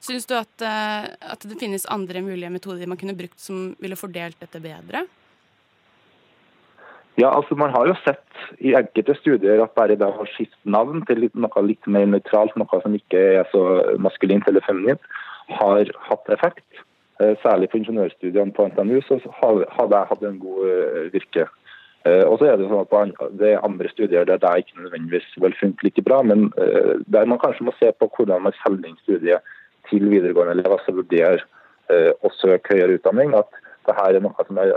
Syns 0.00 0.28
du 0.30 0.34
at, 0.38 0.62
eh, 0.62 1.06
at, 1.32 1.42
det 1.42 1.58
finnes 1.58 1.86
andre 1.90 2.22
mulige 2.22 2.50
metoder 2.54 2.86
man 2.86 2.98
kunne 3.00 3.16
brukt 3.18 3.40
som 3.42 3.72
ville 3.82 3.98
fordelt 3.98 4.38
dette 4.40 4.60
bedre? 4.62 5.06
Ja, 7.18 7.32
altså 7.34 7.56
Man 7.58 7.74
har 7.74 7.88
jo 7.88 7.96
sett 8.04 8.60
i 8.62 8.76
enkelte 8.78 9.16
studier 9.18 9.58
at 9.64 9.74
bare 9.74 9.96
det 9.98 10.06
å 10.06 10.26
skifte 10.36 10.70
navn 10.70 11.02
til 11.08 11.26
noe 11.34 11.62
litt 11.66 11.88
mer 11.90 12.06
nøytralt, 12.06 12.54
noe 12.54 12.82
som 12.84 12.94
ikke 12.94 13.24
er 13.40 13.48
så 13.50 13.64
maskulint 13.98 14.46
eller 14.46 14.62
feminint, 14.62 15.02
har 15.50 15.90
hatt 16.06 16.30
effekt. 16.30 16.84
Eh, 17.18 17.34
særlig 17.42 17.72
på 17.72 17.80
ingeniørstudiene 17.80 18.54
på 18.54 18.68
NTNU 18.70 19.00
så 19.08 19.18
har 19.40 19.90
det 19.90 20.04
hatt 20.12 20.22
en 20.22 20.38
god 20.38 20.68
eh, 20.70 21.08
virke. 21.16 21.50
Og 22.08 22.38
så 22.38 22.46
er 22.46 22.56
Det 22.56 22.68
sånn 22.70 22.86
at 22.86 23.32
det 23.36 23.48
er 23.52 23.64
andre 23.66 23.88
studier 23.90 24.24
der 24.24 24.38
det 24.40 24.52
ikke 24.62 24.78
nødvendigvis 24.80 25.26
vil 25.42 25.52
funke 25.60 25.84
like 25.84 26.00
bra, 26.06 26.22
men 26.22 26.46
der 27.10 27.26
man 27.28 27.40
kanskje 27.42 27.66
må 27.66 27.74
se 27.76 27.90
på 27.92 28.08
hvordan 28.14 28.46
man 28.46 28.54
selger 28.62 28.88
inn 28.88 28.96
studiet 29.02 29.42
til 29.90 30.08
videregående 30.08 30.56
elever 30.58 30.82
som 30.84 30.98
vurderer 31.00 31.44
å 31.88 32.28
søke 32.36 32.74
høyere 32.76 32.98
utdanning. 32.98 33.32
At 33.36 33.48
dette 33.88 34.04
er 34.04 34.18
noe 34.20 34.44
som 34.44 34.58
er 34.60 34.74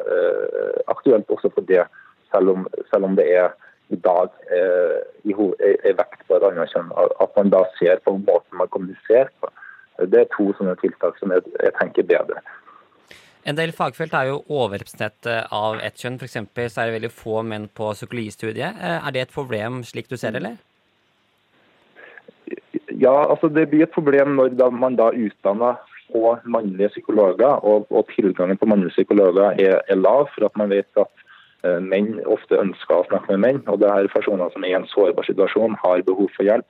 aktuelt 0.91 1.31
også 1.33 1.51
for 1.51 1.67
det 1.67 1.83
selv 2.31 2.53
om, 2.53 2.67
selv 2.91 3.09
om 3.09 3.17
det 3.19 3.27
er 3.35 3.51
i 3.91 3.99
dag 3.99 4.31
eh, 4.55 4.99
er 5.27 5.97
vekt 5.99 6.23
på 6.27 6.37
et 6.37 6.47
annet 6.47 6.71
kjønn. 6.71 6.91
At 6.95 7.35
man 7.35 7.51
da 7.53 7.65
ser 7.79 7.99
på 8.05 8.15
måten 8.17 8.59
man 8.59 8.71
kommuniserer 8.71 9.31
på. 9.41 9.51
Det 10.01 10.23
er 10.23 10.33
to 10.33 10.49
sånne 10.57 10.77
tiltak 10.81 11.19
som 11.19 11.33
jeg, 11.35 11.45
jeg 11.59 11.75
tenker 11.79 12.07
bedre. 12.07 12.41
En 13.45 13.57
del 13.57 13.73
fagfelt 13.73 14.13
er 14.13 14.29
jo 14.29 14.41
overrepresentert 14.53 15.27
eh, 15.29 15.43
av 15.51 15.81
ett 15.83 15.99
kjønn. 15.99 16.19
F.eks. 16.21 16.37
så 16.37 16.83
er 16.83 16.91
det 16.91 16.97
veldig 16.99 17.13
få 17.13 17.41
menn 17.45 17.67
på 17.73 17.91
psykologistudiet. 17.97 18.77
Eh, 18.79 18.97
er 19.01 19.15
det 19.15 19.25
et 19.25 19.35
problem 19.35 19.81
slik 19.87 20.09
du 20.11 20.15
ser 20.15 20.35
det, 20.35 20.43
eller? 20.43 20.59
Ja, 23.01 23.13
altså 23.31 23.49
det 23.49 23.69
blir 23.71 23.87
et 23.87 23.95
problem 23.95 24.35
når 24.37 24.53
da 24.59 24.69
man 24.69 24.95
da 24.99 25.09
utdanner 25.09 25.79
få 26.11 26.37
mannlige 26.43 26.89
psykologer, 26.89 27.63
og, 27.65 27.87
og, 27.89 28.07
tilgangen 28.15 28.57
på 28.57 28.65
mannlige 28.65 28.95
psykologer 28.97 29.55
er, 29.65 29.79
er 29.87 29.95
lav. 29.95 30.27
For 30.35 30.45
at 30.45 30.57
man 30.59 30.69
vet 30.69 30.99
at 30.99 31.23
uh, 31.65 31.79
menn 31.81 32.19
ofte 32.25 32.59
ønsker 32.59 32.97
å 32.97 33.07
snakke 33.07 33.33
med 33.33 33.43
menn. 33.45 33.63
og 33.67 33.79
det 33.81 33.89
er 33.89 34.11
Personer 34.13 34.51
som 34.53 34.63
er 34.63 34.73
i 34.73 34.77
en 34.79 34.89
sårbar 34.91 35.27
situasjon, 35.27 35.79
har 35.83 36.05
behov 36.07 36.29
for 36.35 36.47
hjelp. 36.47 36.67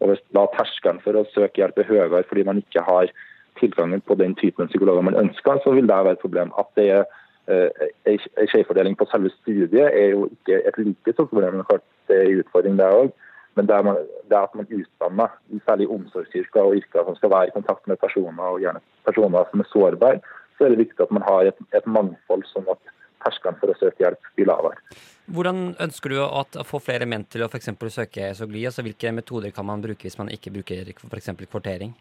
Og 0.00 0.12
Hvis 0.12 0.24
da 0.34 0.46
terskelen 0.54 1.00
for 1.04 1.18
å 1.18 1.26
søke 1.34 1.62
hjelp 1.62 1.78
er 1.78 1.90
høyere 1.90 2.24
fordi 2.30 2.46
man 2.46 2.62
ikke 2.62 2.84
har 2.86 3.12
tilgangen 3.58 4.00
på 4.06 4.14
den 4.14 4.36
typen 4.38 4.70
psykologer 4.70 5.02
man 5.02 5.18
ønsker, 5.18 5.58
så 5.64 5.74
vil 5.74 5.86
det 5.90 5.94
være 5.94 6.18
et 6.18 6.22
problem. 6.22 6.52
At 6.58 6.68
det 6.78 6.90
er 6.94 7.06
eh, 7.50 7.88
en 8.06 8.50
skjevfordeling 8.52 8.94
på 8.98 9.08
selve 9.10 9.32
studiet 9.40 9.90
er 9.90 10.12
jo 10.14 10.28
ikke 10.30 10.60
et 10.62 10.78
like 10.78 11.14
stort 11.16 11.32
problem. 11.32 11.58
men 11.58 11.82
Det 12.06 12.16
er 12.16 12.28
en 12.28 12.44
utfordring 12.44 12.78
der 12.78 13.00
også. 13.00 13.27
Men 13.58 13.66
det, 13.66 13.78
man, 13.84 13.96
det 14.30 14.38
at 14.38 14.54
man 14.54 14.68
utdanner 14.70 15.32
særlig 15.66 15.88
omsorgsyrker 15.90 16.62
og 16.62 16.78
yrker 16.78 17.06
som 17.08 17.16
skal 17.18 17.32
være 17.32 17.50
i 17.50 17.56
kontakt 17.56 17.90
med 17.90 17.98
personer, 17.98 18.44
og 18.44 18.62
gjerne 18.62 18.82
personer 19.08 19.50
som 19.50 19.64
er 19.64 19.70
sårbare, 19.72 20.22
så 20.58 20.66
er 20.66 20.74
det 20.74 20.84
viktig 20.84 21.02
at 21.02 21.14
man 21.14 21.26
har 21.26 21.50
et, 21.50 21.60
et 21.74 21.90
mangfold, 21.98 22.46
sånn 22.52 22.70
at 22.70 22.94
terskelen 23.24 23.58
for 23.58 23.72
å 23.72 23.78
søke 23.80 24.04
hjelp 24.04 24.32
blir 24.38 24.50
lavere. 24.50 24.78
Hvordan 25.34 25.72
ønsker 25.84 26.14
du 26.14 26.20
å 26.22 26.44
få 26.64 26.80
flere 26.80 27.08
menn 27.10 27.26
til 27.28 27.44
å 27.44 27.50
f.eks. 27.50 27.72
søke 27.92 28.30
SOGLI? 28.38 28.68
Altså, 28.70 28.84
hvilke 28.86 29.12
metoder 29.12 29.52
kan 29.54 29.66
man 29.68 29.82
bruke 29.84 30.06
hvis 30.06 30.18
man 30.20 30.30
ikke 30.32 30.54
bruker 30.54 30.92
f.eks. 30.94 31.32
kvartering? 31.50 31.96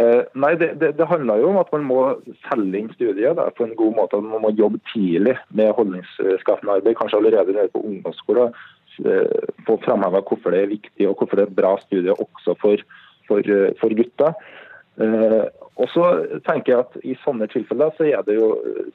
Eh, 0.00 0.22
nei, 0.40 0.54
det, 0.56 0.70
det, 0.80 0.94
det, 0.96 1.06
handler 1.06 1.42
jo 1.42 1.50
om 1.50 1.58
at 1.60 1.72
man 1.74 1.82
må 1.84 1.98
selge 2.46 2.80
inn 2.80 2.92
studiet 2.94 3.36
da, 3.36 3.50
på 3.52 3.66
en 3.66 3.74
god 3.76 3.98
måte. 3.98 4.20
Man 4.24 4.40
må 4.46 4.52
jobbe 4.56 4.80
tidlig 4.88 5.36
med 5.52 5.74
holdningsskapende 5.76 6.78
arbeid, 6.78 6.96
kanskje 6.96 7.20
allerede 7.20 7.52
nede 7.52 7.72
på 7.74 7.82
ungdomsskolen. 7.84 8.56
Uh, 9.00 9.48
få 9.66 9.78
framheva 9.84 10.20
hvorfor 10.20 10.52
det 10.52 10.60
er 10.62 10.74
viktig 10.74 11.08
og 11.08 11.16
hvorfor 11.16 11.38
det 11.38 11.46
er 11.46 11.50
et 11.50 11.56
bra 11.56 11.72
studie 11.80 12.12
også 12.12 12.54
for, 12.60 12.82
for, 13.28 13.40
uh, 13.40 13.70
for 13.80 13.94
gutter. 13.96 14.34
Uh, 15.00 15.48
og 15.80 15.88
så 15.88 16.04
tenker 16.44 16.74
jeg 16.74 16.84
at 16.84 16.96
I 17.08 17.14
sånne 17.22 17.48
tilfeller 17.48 17.94
så 17.96 18.04
er 18.04 18.20
det 18.26 18.36
jo 18.36 18.50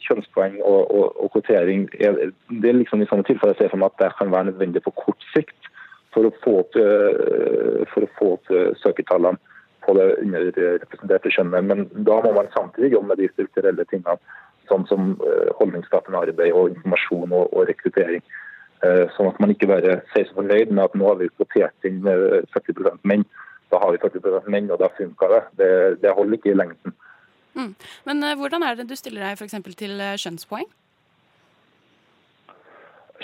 kjønnspoeng 0.05 0.59
og, 0.61 0.91
og, 0.93 1.15
og 1.23 1.31
kvotering 1.33 1.87
Det 1.89 2.69
er 2.69 2.77
liksom 2.77 3.01
i 3.01 3.07
sånne 3.09 3.25
tilfeller 3.25 3.57
ser 3.57 3.71
for 3.73 3.81
meg 3.81 3.95
at 3.95 4.03
det 4.03 4.11
kan 4.19 4.29
være 4.29 4.51
nødvendig 4.51 4.83
på 4.85 4.93
kort 5.01 5.25
sikt 5.33 5.71
for 6.13 6.29
å 6.29 6.33
få 6.43 6.53
opp, 6.61 6.77
for 7.91 8.05
å 8.05 8.11
få 8.17 8.29
opp 8.37 8.53
søkertallene 8.81 9.41
på 9.85 9.93
det 9.97 10.05
underrepresenterte 10.21 11.33
kjønnet. 11.33 11.65
Men 11.65 11.83
da 12.07 12.21
må 12.23 12.31
man 12.37 12.49
samtidig 12.53 12.93
jobbe 12.93 13.11
med 13.11 13.21
de 13.21 13.27
strukturelle 13.33 13.85
tingene, 13.89 14.15
sånn 14.69 14.85
som 14.89 15.11
holdningsskapende 15.59 16.23
arbeid 16.29 16.53
og 16.53 16.71
informasjon 16.77 17.33
og, 17.33 17.51
og 17.51 17.67
rekruttering. 17.69 18.23
Sånn 19.15 19.31
at 19.31 19.39
man 19.41 19.49
ikke 19.49 19.69
bare 19.71 19.99
sier 20.13 20.27
seg 20.27 20.35
fornøyd 20.37 20.69
med 20.69 20.83
at 20.83 20.95
nå 20.97 21.07
har 21.07 21.15
vi 21.17 21.31
kvotert 21.33 21.87
inn 21.89 22.03
40% 22.05 22.99
menn 23.09 23.23
da 23.71 23.79
har 23.83 23.91
vi 23.91 24.01
40 24.01 24.49
menn, 24.51 24.71
og 24.71 24.79
da 24.79 24.89
funka 24.97 25.29
det. 25.33 25.43
det. 25.59 25.69
det. 26.01 26.15
holder 26.15 26.39
ikke 26.39 26.51
i 26.53 26.57
lengden. 26.57 26.95
Mm. 27.57 27.71
Men 28.05 28.23
uh, 28.23 28.35
hvordan 28.39 28.63
er 28.63 28.75
det 28.77 28.89
du 28.89 28.95
stiller 28.95 29.25
deg 29.25 29.39
f.eks. 29.39 29.57
til 29.75 30.03
kjønnspoeng? 30.23 30.67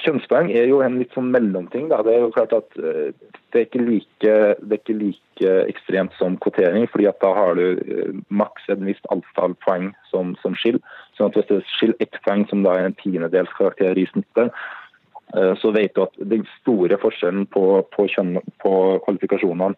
Kjønnspoeng 0.03 0.49
er 0.51 0.65
jo 0.67 0.81
en 0.83 0.97
litt 0.99 1.13
sånn 1.15 1.29
mellomting. 1.31 1.87
Da. 1.91 2.01
Det 2.03 2.15
er 2.15 2.23
jo 2.25 2.33
klart 2.35 2.55
at 2.57 2.75
det, 2.75 3.53
er 3.53 3.67
ikke 3.67 3.83
like, 3.85 4.33
det 4.65 4.73
er 4.73 4.81
ikke 4.81 4.97
like 4.97 5.51
ekstremt 5.69 6.17
som 6.17 6.35
kvotering, 6.43 6.89
fordi 6.91 7.05
at 7.07 7.21
da 7.21 7.29
har 7.37 7.55
du 7.55 8.17
maks 8.33 8.65
et 8.73 8.81
visst 8.83 9.05
antall 9.13 9.53
poeng 9.63 9.91
som, 10.09 10.33
som 10.41 10.57
skill. 10.59 10.81
Sånn 11.15 11.29
at 11.29 11.37
hvis 11.37 11.51
det 11.51 11.61
skiller 11.77 12.01
ett 12.03 12.17
poeng, 12.25 12.43
som 12.49 12.65
da 12.65 12.73
er 12.73 12.89
en 12.89 12.97
tiendedels 12.99 13.53
karakter 13.55 14.01
i 14.01 14.07
snittet, 14.09 14.51
så 15.33 15.71
vet 15.73 15.95
du 15.95 16.03
at 16.03 16.13
den 16.29 16.43
store 16.59 16.97
forskjellen 17.01 17.47
på, 17.49 17.63
på, 17.95 18.03
kjønn, 18.11 18.35
på 18.61 18.73
kvalifikasjonene 19.05 19.71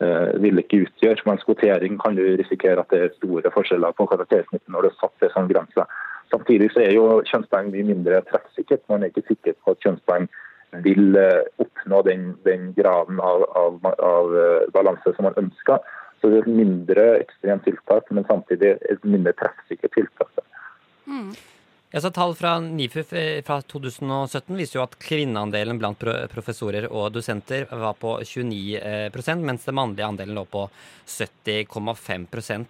Eh, 0.00 0.40
vil 0.42 0.60
ikke 0.62 0.84
utgjøre. 0.84 1.24
Mens 1.26 1.42
kvotering 1.42 1.96
kan 1.98 2.14
du 2.14 2.22
risikere 2.38 2.78
at 2.78 2.92
det 2.94 2.98
er 3.02 3.16
store 3.16 3.50
forskjeller 3.50 3.96
på 3.98 4.06
karaktersnittet 4.06 4.70
når 4.70 4.84
du 4.84 4.88
har 4.92 4.98
satt 5.00 5.24
det 5.24 5.30
som 5.32 5.48
grense. 5.50 5.86
Samtidig 6.30 6.68
så 6.70 6.84
er 6.84 6.92
jo 6.94 7.06
kjønnspoeng 7.26 7.72
mye 7.72 7.86
mindre 7.88 8.20
treffsikkert. 8.28 8.84
Man 8.86 9.02
er 9.02 9.10
ikke 9.10 9.26
sikker 9.26 9.56
på 9.58 9.74
at 9.74 9.82
kjønnspoeng 9.82 10.28
vil 10.86 11.18
eh, 11.18 11.50
oppnå 11.64 12.04
den, 12.06 12.28
den 12.46 12.70
graden 12.78 13.18
av, 13.18 13.42
av, 13.58 13.80
av, 13.98 14.38
eh, 14.44 14.70
balanse 14.76 15.16
som 15.16 15.26
man 15.26 15.40
ønsker. 15.42 15.82
Så 16.22 16.30
det 16.30 16.44
er 16.44 16.46
et 16.46 16.60
mindre 16.60 17.08
ekstremt 17.16 17.66
tiltak, 17.66 18.06
men 18.14 18.26
samtidig 18.30 18.76
et 18.78 19.02
mindre 19.02 19.34
treffsikkert 19.40 19.98
tiltak. 19.98 20.44
Mm. 21.10 21.34
Ja, 21.90 22.00
så 22.00 22.10
Tall 22.12 22.34
fra 22.36 22.58
NIFU 22.60 23.02
fra 23.46 23.62
2017 23.64 24.56
viser 24.56 24.76
jo 24.76 24.84
at 24.84 24.96
kvinneandelen 25.00 25.78
blant 25.80 26.02
professorer 26.28 26.84
og 26.92 27.14
dosenter 27.14 27.64
var 27.70 27.96
på 27.96 28.18
29 28.20 28.76
eh, 28.76 29.36
mens 29.40 29.64
den 29.64 29.78
mannlige 29.78 30.06
andelen 30.06 30.36
lå 30.36 30.44
på 30.44 30.66
70,5 31.06 32.66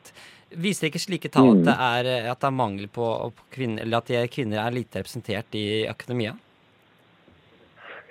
Viser 0.48 0.88
ikke 0.88 1.02
slike 1.02 1.28
tall 1.28 1.50
at 1.50 1.64
det 1.66 1.74
mm. 1.74 1.82
er, 1.88 2.30
at 2.30 2.40
det 2.40 2.46
er 2.46 2.54
mangel 2.56 2.86
på 2.88 3.06
kvinner, 3.52 3.82
eller 3.82 3.98
at 3.98 4.30
kvinner 4.32 4.62
er 4.62 4.76
lite 4.76 5.02
representert 5.02 5.58
i 5.58 5.84
akademia? 5.90 6.36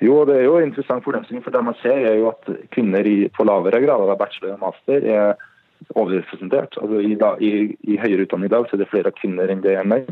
Jo, 0.03 0.19
det 0.29 0.35
er 0.37 0.45
jo 0.45 0.59
interessant 0.61 1.01
problemstilling. 1.01 1.41
For 1.41 1.55
det 1.55 1.63
man 1.65 1.77
ser, 1.81 1.97
er 2.05 2.19
jo 2.19 2.27
at 2.29 2.51
kvinner 2.75 3.07
i, 3.09 3.15
på 3.33 3.45
lavere 3.47 3.81
grader 3.81 4.11
av 4.13 4.19
bachelor 4.19 4.53
og 4.53 4.65
master 4.67 5.07
er 5.07 5.47
overrepresentert. 5.96 6.77
Altså 6.81 7.01
i, 7.03 7.13
da, 7.19 7.34
i, 7.43 7.51
i, 7.88 7.98
høyere 8.01 8.25
utdanning 8.25 8.51
i 8.51 8.55
dag 8.55 8.67
så 8.67 8.77
er 8.77 8.84
det 8.84 8.91
flere 8.91 9.13
kvinner 9.15 9.51
enn 9.51 9.63
det 9.63 9.77
er 9.77 9.88
menn. 9.88 10.10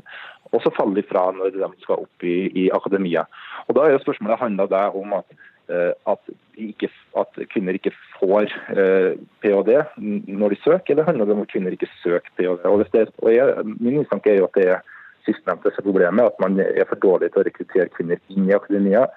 Og 0.53 0.61
så 0.63 0.71
faller 0.75 1.01
de 1.01 1.07
fra 1.09 1.27
når 1.35 1.55
de 1.55 1.69
skal 1.83 2.05
opp 2.05 2.25
i, 2.25 2.37
i 2.65 2.69
akademia. 2.73 3.25
Og 3.67 3.75
Da 3.77 3.85
er 3.85 3.95
jo 3.95 4.03
spørsmålet 4.05 4.41
handler 4.41 4.71
det 4.71 4.83
om 5.01 5.15
at, 5.17 5.37
eh, 5.73 5.91
at, 6.13 6.33
ikke, 6.61 6.89
at, 7.19 7.39
kvinner 7.51 7.77
ikke 7.77 7.93
får 8.15 8.53
eh, 8.75 9.11
ph.d. 9.43 9.79
når 10.27 10.55
de 10.55 10.61
søker, 10.63 10.93
eller 10.93 11.09
handler 11.09 11.25
det 11.25 11.37
om 11.37 11.45
at 11.45 11.51
kvinner 11.51 11.75
ikke 11.75 11.91
søker 12.03 12.29
ph.d.? 12.37 12.61
Og, 12.69 12.85
det, 12.93 13.07
og 13.17 13.33
jeg, 13.33 13.65
min 13.79 13.99
mistanke 13.99 14.31
er 14.31 14.43
jo 14.43 14.49
at 14.49 14.59
det 14.61 14.69
er 14.77 14.83
sistnevnte 15.25 15.73
problemet, 15.81 16.25
at 16.25 16.39
man 16.39 16.59
er 16.61 16.85
for 16.89 17.01
dårlig 17.01 17.31
til 17.33 17.41
å 17.41 17.47
rekruttere 17.47 17.89
kvinner 17.93 18.21
inn 18.29 18.49
i 18.49 18.53
akademia. 18.55 19.07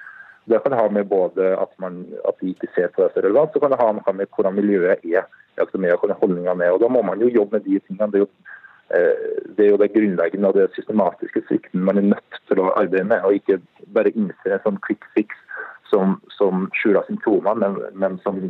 Det 0.49 0.62
kan 0.64 0.76
ha 0.76 0.87
med 0.93 1.09
både 1.11 1.52
at, 1.61 1.73
man, 1.83 2.05
at 2.28 2.38
de 2.40 2.55
ikke 2.55 2.71
ser 2.75 2.93
på 2.93 3.05
det 3.05 3.12
som 3.12 3.25
relevant, 3.25 3.52
så 3.52 3.61
kan 3.62 3.75
det 3.75 3.81
ha 3.81 4.12
med 4.12 4.31
hvordan 4.35 4.57
miljøet 4.57 4.95
er 4.97 5.05
i 5.05 5.19
akademia, 5.61 5.99
hvordan 6.00 6.21
holdningene 6.21 6.64
er. 6.64 6.76
Og 6.76 6.81
Da 6.81 6.88
må 6.93 7.02
man 7.02 7.21
jo 7.21 7.28
jobbe 7.28 7.59
med 7.59 7.67
de 7.69 7.81
tingene. 7.85 8.11
Det 8.12 8.23
er 8.23 8.26
jo 8.26 8.31
Eh, 8.88 9.43
det 9.57 9.67
er 9.67 9.75
jo 9.75 9.81
det 9.81 9.90
grunnleggende 9.93 10.49
og 10.49 10.57
det 10.57 10.71
systematiske 10.73 11.43
svikten 11.45 11.83
man 11.85 12.00
er 12.00 12.07
nødt 12.14 12.38
til 12.49 12.62
å 12.62 12.71
arbeide 12.73 13.05
med, 13.11 13.21
og 13.26 13.37
ikke 13.37 13.59
bare 13.93 14.14
innse 14.17 14.49
en 14.49 14.62
sånn 14.64 14.78
quick 14.87 15.05
fix 15.12 15.37
som, 15.93 16.14
som 16.33 16.67
skjuler 16.76 17.05
symptomer, 17.05 17.57
men, 17.61 17.76
men, 18.00 18.17
som 18.25 18.40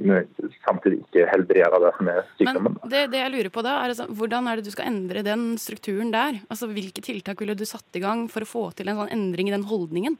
samtidig 0.62 1.00
ikke 1.00 1.26
helbreder 1.32 1.82
det 1.82 1.92
som 1.98 2.10
er 2.12 2.22
sykdommen. 2.38 2.78
Men 2.78 2.94
det, 2.94 3.02
det 3.14 3.22
jeg 3.24 3.34
lurer 3.34 3.50
på 3.54 3.66
da, 3.66 3.74
er 3.80 3.94
altså, 3.94 4.06
Hvordan 4.20 4.46
er 4.46 4.58
det 4.58 4.66
du 4.66 4.74
skal 4.74 4.90
endre 4.92 5.26
den 5.26 5.44
strukturen 5.58 6.14
der? 6.14 6.38
Altså, 6.46 6.70
Hvilke 6.70 7.02
tiltak 7.02 7.42
ville 7.42 7.58
du 7.58 7.66
satt 7.66 7.98
i 7.98 8.02
gang 8.02 8.26
for 8.30 8.46
å 8.46 8.50
få 8.50 8.64
til 8.78 8.90
en 8.90 9.02
sånn 9.02 9.14
endring 9.14 9.50
i 9.50 9.54
den 9.54 9.66
holdningen? 9.70 10.18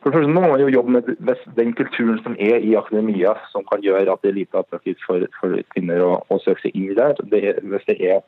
For 0.00 0.08
det 0.08 0.16
første 0.16 0.32
må 0.32 0.40
man 0.40 0.60
jo 0.62 0.70
jobbe 0.72 0.92
med 0.96 1.40
den 1.58 1.72
kulturen 1.76 2.20
som 2.24 2.36
er 2.40 2.62
i 2.64 2.72
akademia, 2.78 3.34
som 3.52 3.66
kan 3.68 3.82
gjøre 3.84 4.08
at 4.08 4.22
det 4.22 4.30
er 4.30 4.38
lite 4.38 4.60
attraktivt 4.62 5.02
for, 5.04 5.26
for 5.36 5.58
kvinner 5.74 6.00
å, 6.00 6.12
å, 6.32 6.38
søke 6.40 6.64
seg 6.64 6.78
inn 6.78 6.94
der. 6.96 7.20
Det, 7.32 7.42
hvis 7.68 7.84
det 7.90 7.98
er 8.00 8.22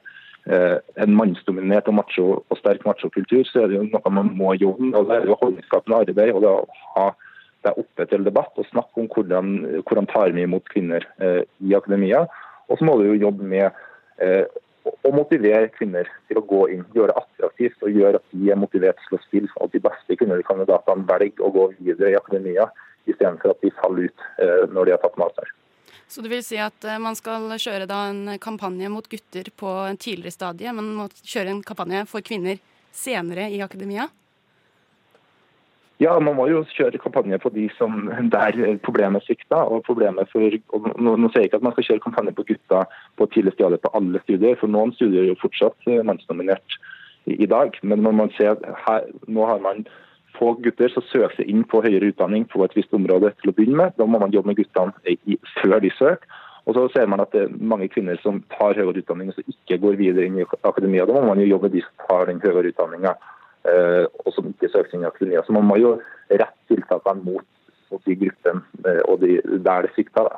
eh, 0.53 0.77
en 1.01 1.17
mannsdominert 1.17 1.89
og, 1.89 1.97
macho, 2.03 2.27
og 2.45 2.61
sterk 2.61 2.85
machokultur, 2.85 3.47
så 3.49 3.65
er 3.65 3.73
det 3.73 3.79
jo 3.79 3.87
noe 3.89 4.13
man 4.13 4.35
må 4.37 4.53
jobbe 4.61 4.91
med. 4.91 4.99
og 5.01 5.09
Det 5.09 5.17
er 5.17 5.31
jo 5.31 5.39
holdningsskapende 5.41 6.03
arbeid. 6.05 6.35
og 6.35 6.45
det 6.45 6.53
å 6.53 6.83
ha 6.99 7.07
det 7.65 7.75
oppe 7.79 8.09
til 8.11 8.27
debatt 8.27 8.59
og 8.59 8.69
snakke 8.69 9.01
om 9.01 9.09
hvordan, 9.15 9.53
hvordan 9.87 10.11
tar 10.11 10.37
vi 10.37 10.45
imot 10.45 10.69
kvinner 10.75 11.07
eh, 11.25 11.41
i 11.65 11.73
akademia. 11.79 12.27
Og 12.69 12.79
så 12.79 12.85
må 12.85 12.99
du 13.01 13.09
jo 13.09 13.21
jobbe 13.31 13.49
med 13.49 13.71
eh, 14.21 14.45
å 14.85 15.13
motivere 15.15 15.71
kvinner 15.77 16.09
til 16.29 16.41
å 16.41 16.45
gå 16.47 16.63
inn, 16.75 16.85
gjøre 16.95 17.13
det 17.13 17.23
attraktivt 17.23 17.85
og 17.87 17.97
gjøre 17.97 18.21
at 18.21 18.35
de 18.35 18.51
er 18.51 18.59
motivert 18.59 19.01
til 19.07 19.19
å 19.19 19.23
spille. 19.25 19.51
At 19.63 19.75
de 19.75 19.83
beste 19.83 20.19
kvinnekandidatene 20.19 21.07
velger 21.09 21.47
å 21.47 21.51
gå 21.55 21.67
videre 21.79 22.13
i 22.13 22.19
akademia, 22.19 22.69
istedenfor 23.11 23.55
at 23.55 23.63
de 23.65 23.73
faller 23.81 24.11
ut 24.11 24.25
eh, 24.43 24.65
når 24.71 24.89
de 24.89 24.95
har 24.95 25.03
tatt 25.03 25.19
master. 25.21 25.51
Så 26.13 26.23
du 26.23 26.29
vil 26.31 26.43
si 26.45 26.59
at 26.61 26.85
eh, 26.85 27.01
man 27.03 27.17
skal 27.19 27.49
kjøre 27.57 27.89
en 27.97 28.35
kampanje 28.43 28.91
mot 28.93 29.07
gutter 29.09 29.49
på 29.57 29.71
en 29.89 29.99
tidligere 29.99 30.35
stadie, 30.35 30.75
men 30.77 30.93
må 30.99 31.09
kjøre 31.23 31.55
en 31.55 31.63
kampanje 31.67 32.05
for 32.11 32.25
kvinner 32.27 32.61
senere 32.93 33.49
i 33.51 33.63
akademia? 33.65 34.11
Ja, 36.03 36.17
man 36.19 36.35
må 36.35 36.49
jo 36.51 36.65
kjøre 36.75 36.99
kampanje 36.99 37.39
på 37.39 37.51
de 37.55 37.69
som 37.77 38.09
der 38.33 38.57
problemet 38.83 39.23
svikta. 39.27 39.61
og 39.63 39.85
problemet 39.87 40.31
for, 40.33 40.57
og 40.75 40.89
nå, 40.99 41.17
nå 41.17 41.31
sier 41.31 41.45
jeg 41.45 41.51
ikke 41.53 41.61
at 41.61 41.67
man 41.67 41.75
skal 41.77 41.87
kjøre 41.89 42.05
kampanje 42.07 42.33
på 42.39 42.47
gutta 42.49 42.81
på 43.21 43.29
tidlig 43.31 43.53
stadium 43.55 43.83
på 43.83 43.93
alle 43.99 44.23
studier, 44.25 44.57
for 44.59 44.73
noen 44.73 44.95
studier 44.97 45.23
er 45.23 45.31
jo 45.31 45.39
fortsatt 45.43 45.91
eh, 45.91 46.03
mannsdominert 46.03 46.79
i, 47.31 47.37
i 47.45 47.47
dag. 47.47 47.77
Men 47.83 48.03
når 48.03 48.17
man 48.19 48.33
ser 48.39 48.59
her, 48.87 49.07
nå 49.29 49.47
har 49.47 49.63
man 49.63 49.85
få 50.39 50.55
gutter 50.65 50.91
som 50.91 51.05
søker 51.11 51.37
seg 51.37 51.51
inn 51.53 51.63
på 51.69 51.83
høyere 51.85 52.11
utdanning 52.11 52.49
på 52.51 52.65
et 52.65 52.75
visst 52.75 52.95
område 52.97 53.35
til 53.43 53.53
å 53.53 53.57
begynne 53.57 53.85
med. 53.85 53.99
Da 54.01 54.09
må 54.09 54.19
man 54.23 54.35
jobbe 54.35 54.51
med 54.51 54.59
guttene 54.59 54.97
i, 55.07 55.39
før 55.61 55.79
de 55.85 55.93
søker. 55.99 56.41
Og 56.67 56.77
så 56.79 56.87
ser 56.95 57.09
man 57.11 57.23
at 57.23 57.33
det 57.35 57.45
er 57.45 57.55
mange 57.59 57.89
kvinner 57.91 58.19
som 58.23 58.41
tar 58.55 58.79
høyere 58.79 59.03
utdanning 59.03 59.31
og 59.31 59.39
som 59.39 59.55
ikke 59.55 59.81
går 59.83 59.99
videre 59.99 60.27
inn 60.27 60.39
i 60.39 60.47
akademia. 60.63 61.07
Da 61.07 61.15
må 61.15 61.33
man 61.33 61.43
jo 61.43 61.51
jobbe 61.51 61.69
med 61.69 61.79
de 61.79 61.85
som 61.87 62.07
tar 62.09 62.31
den 62.31 62.43
høyere 62.43 62.71
utdanninga 62.71 63.17
og 63.65 64.35
som 64.35 64.49
ikke 64.51 64.71
søker 64.73 64.91
seg 64.91 64.99
inn 64.99 65.07
i 65.07 65.11
akademia. 65.11 65.45
Så 65.47 65.55
man 65.55 65.67
må 65.69 65.79
jo 65.81 65.95
rette 66.33 66.63
tiltakene 66.71 67.25
mot, 67.25 67.49
mot 67.93 68.05
de 68.09 68.19
gruppene 68.25 68.63
eh, 68.87 69.03
og 69.09 69.23
de, 69.23 69.39
der 69.63 69.87
det 69.87 69.95
svikter. 69.97 70.31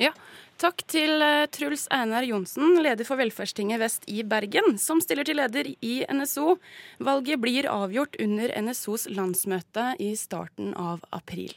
Ja. 0.00 0.14
Takk 0.62 0.84
til 0.86 1.22
eh, 1.24 1.48
Truls 1.50 1.88
Einar 1.90 2.22
Johnsen, 2.28 2.76
leder 2.84 3.06
for 3.08 3.18
Velferdstinget 3.18 3.80
Vest 3.82 4.06
i 4.06 4.22
Bergen, 4.22 4.76
som 4.78 5.00
stiller 5.02 5.26
til 5.26 5.40
leder 5.40 5.72
i 5.74 5.94
NSO. 6.06 6.56
Valget 7.02 7.42
blir 7.42 7.70
avgjort 7.70 8.18
under 8.22 8.52
NSOs 8.62 9.08
landsmøte 9.10 9.92
i 10.02 10.12
starten 10.18 10.70
av 10.78 11.02
april. 11.10 11.56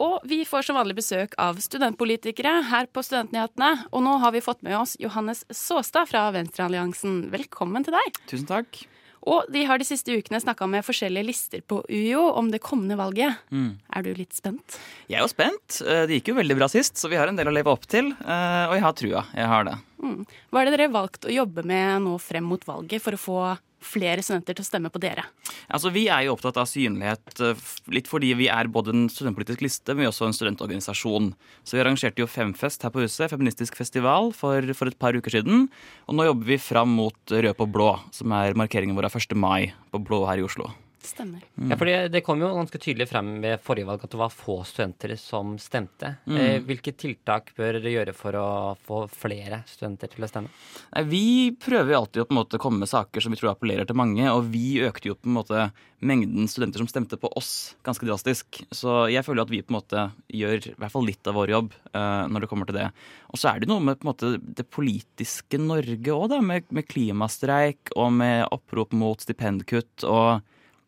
Og 0.00 0.24
vi 0.24 0.40
får 0.48 0.64
som 0.64 0.78
vanlig 0.80 0.96
besøk 0.96 1.34
av 1.38 1.58
studentpolitikere 1.60 2.54
her 2.70 2.88
på 2.88 3.04
Studentnyhetene. 3.04 3.90
Og 3.92 4.00
nå 4.06 4.16
har 4.22 4.32
vi 4.32 4.40
fått 4.40 4.64
med 4.64 4.78
oss 4.78 4.96
Johannes 4.98 5.44
Såstad 5.52 6.08
fra 6.08 6.30
Venstrealliansen. 6.32 7.26
Velkommen 7.34 7.84
til 7.84 7.98
deg. 7.98 8.22
Tusen 8.32 8.48
takk. 8.48 8.80
Og 9.28 9.48
de 9.52 9.64
har 9.68 9.80
de 9.80 9.84
siste 9.84 10.14
ukene 10.16 10.40
snakka 10.40 10.68
med 10.70 10.84
forskjellige 10.86 11.26
lister 11.26 11.64
på 11.68 11.82
UiO 11.90 12.22
om 12.40 12.48
det 12.52 12.62
kommende 12.64 12.96
valget. 12.96 13.42
Mm. 13.52 13.74
Er 13.92 14.06
du 14.06 14.14
litt 14.16 14.36
spent? 14.36 14.78
Jeg 15.10 15.18
er 15.18 15.26
jo 15.26 15.32
spent. 15.32 15.80
Eh, 15.84 16.06
det 16.08 16.20
gikk 16.20 16.32
jo 16.32 16.38
veldig 16.40 16.56
bra 16.56 16.70
sist, 16.72 16.96
så 16.96 17.10
vi 17.12 17.18
har 17.20 17.28
en 17.28 17.36
del 17.36 17.50
å 17.50 17.54
leve 17.54 17.72
opp 17.72 17.84
til. 17.90 18.12
Eh, 18.16 18.64
og 18.70 18.76
jeg 18.78 18.84
har 18.86 18.96
trua. 18.96 19.24
Jeg 19.36 19.50
har 19.52 19.68
det. 19.68 19.76
Mm. 20.00 20.22
Hva 20.48 20.62
er 20.62 20.68
det 20.68 20.76
dere 20.76 20.88
har 20.88 20.96
valgt 20.96 21.28
å 21.28 21.34
jobbe 21.34 21.66
med 21.68 22.06
nå 22.06 22.14
frem 22.22 22.48
mot 22.48 22.64
valget 22.64 23.04
for 23.04 23.16
å 23.16 23.20
få 23.20 23.42
flere 23.84 24.22
studenter 24.24 24.56
til 24.56 24.64
å 24.64 24.68
stemme 24.68 24.90
på 24.92 25.00
dere? 25.02 25.24
Altså, 25.68 25.92
Vi 25.94 26.06
er 26.12 26.26
jo 26.26 26.34
opptatt 26.34 26.58
av 26.60 26.68
synlighet 26.68 27.42
eh, 27.44 27.64
litt 27.92 28.10
fordi 28.10 28.32
vi 28.38 28.50
er 28.52 28.70
både 28.72 28.94
en 28.94 29.08
studentpolitisk 29.12 29.64
liste, 29.64 29.96
men 29.96 30.10
også 30.10 30.28
en 30.28 30.36
studentorganisasjon. 30.36 31.32
Så 31.64 31.76
vi 31.76 31.82
arrangerte 31.84 32.22
jo 32.22 32.28
Femfest 32.30 32.84
her 32.86 32.94
på 32.94 33.04
huset, 33.04 33.30
feministisk 33.32 33.78
festival, 33.78 34.32
for, 34.36 34.74
for, 34.76 34.90
et 34.90 35.00
par 35.00 35.16
uker 35.16 35.40
siden. 35.40 35.68
Og 36.08 36.18
nå 36.18 36.28
jobber 36.30 36.52
vi 36.52 36.60
fram 36.60 36.92
mot 37.00 37.16
Rød 37.30 37.56
på 37.56 37.70
blå, 37.70 37.94
som 38.14 38.32
er 38.36 38.58
markeringen 38.58 38.98
vår 38.98 39.10
av 39.10 39.18
1. 39.20 39.36
mai 39.38 39.72
på 39.90 40.02
Blå 40.04 40.24
her 40.28 40.40
i 40.40 40.46
Oslo. 40.46 40.70
Stemmer. 41.02 41.40
Mm. 41.56 41.70
Ja, 41.70 41.76
for 41.80 41.86
Det 41.86 42.20
kom 42.20 42.42
jo 42.42 42.50
ganske 42.52 42.78
tydelig 42.78 43.06
frem 43.08 43.38
ved 43.40 43.62
forrige 43.64 43.88
valg 43.88 44.02
at 44.04 44.12
det 44.12 44.18
var 44.20 44.32
få 44.34 44.58
studenter 44.68 45.14
som 45.16 45.54
stemte. 45.58 46.12
Mm. 46.28 46.36
Eh, 46.36 46.56
hvilke 46.66 46.92
tiltak 46.92 47.54
bør 47.56 47.78
dere 47.78 47.94
gjøre 47.94 48.14
for 48.16 48.36
å 48.36 48.48
få 48.84 48.98
flere 49.08 49.62
studenter 49.70 50.12
til 50.12 50.26
å 50.26 50.28
stemme? 50.28 50.52
Nei, 50.92 51.04
vi 51.08 51.22
prøver 51.56 51.94
jo 51.94 52.02
alltid 52.02 52.22
å 52.22 52.26
på 52.28 52.36
en 52.36 52.40
måte 52.42 52.60
komme 52.60 52.84
med 52.84 52.92
saker 52.92 53.24
som 53.24 53.32
vi 53.32 53.40
tror 53.40 53.54
appellerer 53.54 53.88
til 53.88 53.96
mange. 53.96 54.26
Og 54.28 54.52
vi 54.52 54.82
økte 54.84 55.08
jo 55.08 55.16
på 55.16 55.30
en 55.30 55.38
måte 55.38 55.70
mengden 56.04 56.48
studenter 56.48 56.84
som 56.84 56.92
stemte 56.92 57.16
på 57.20 57.32
oss, 57.36 57.74
ganske 57.86 58.04
drastisk. 58.04 58.60
Så 58.68 59.06
jeg 59.12 59.24
føler 59.24 59.48
at 59.48 59.52
vi 59.52 59.64
på 59.64 59.72
en 59.72 59.80
måte 59.80 60.06
gjør 60.28 60.68
i 60.68 60.76
hvert 60.76 60.94
fall 60.94 61.08
litt 61.08 61.32
av 61.32 61.40
vår 61.40 61.56
jobb 61.56 61.74
uh, 61.96 62.28
når 62.28 62.44
det 62.44 62.52
kommer 62.52 62.68
til 62.68 62.80
det. 62.80 62.86
Og 63.32 63.40
så 63.40 63.54
er 63.54 63.60
det 63.60 63.72
noe 63.72 63.84
med 63.84 64.00
på 64.00 64.04
en 64.04 64.12
måte 64.12 64.36
det 64.40 64.68
politiske 64.68 65.60
Norge 65.60 66.12
òg, 66.12 66.38
med, 66.44 66.68
med 66.68 66.88
klimastreik 66.88 67.92
og 67.96 68.12
med 68.20 68.46
opprop 68.52 68.92
mot 68.96 69.20
stipendkutt. 69.20 70.04
og 70.04 70.40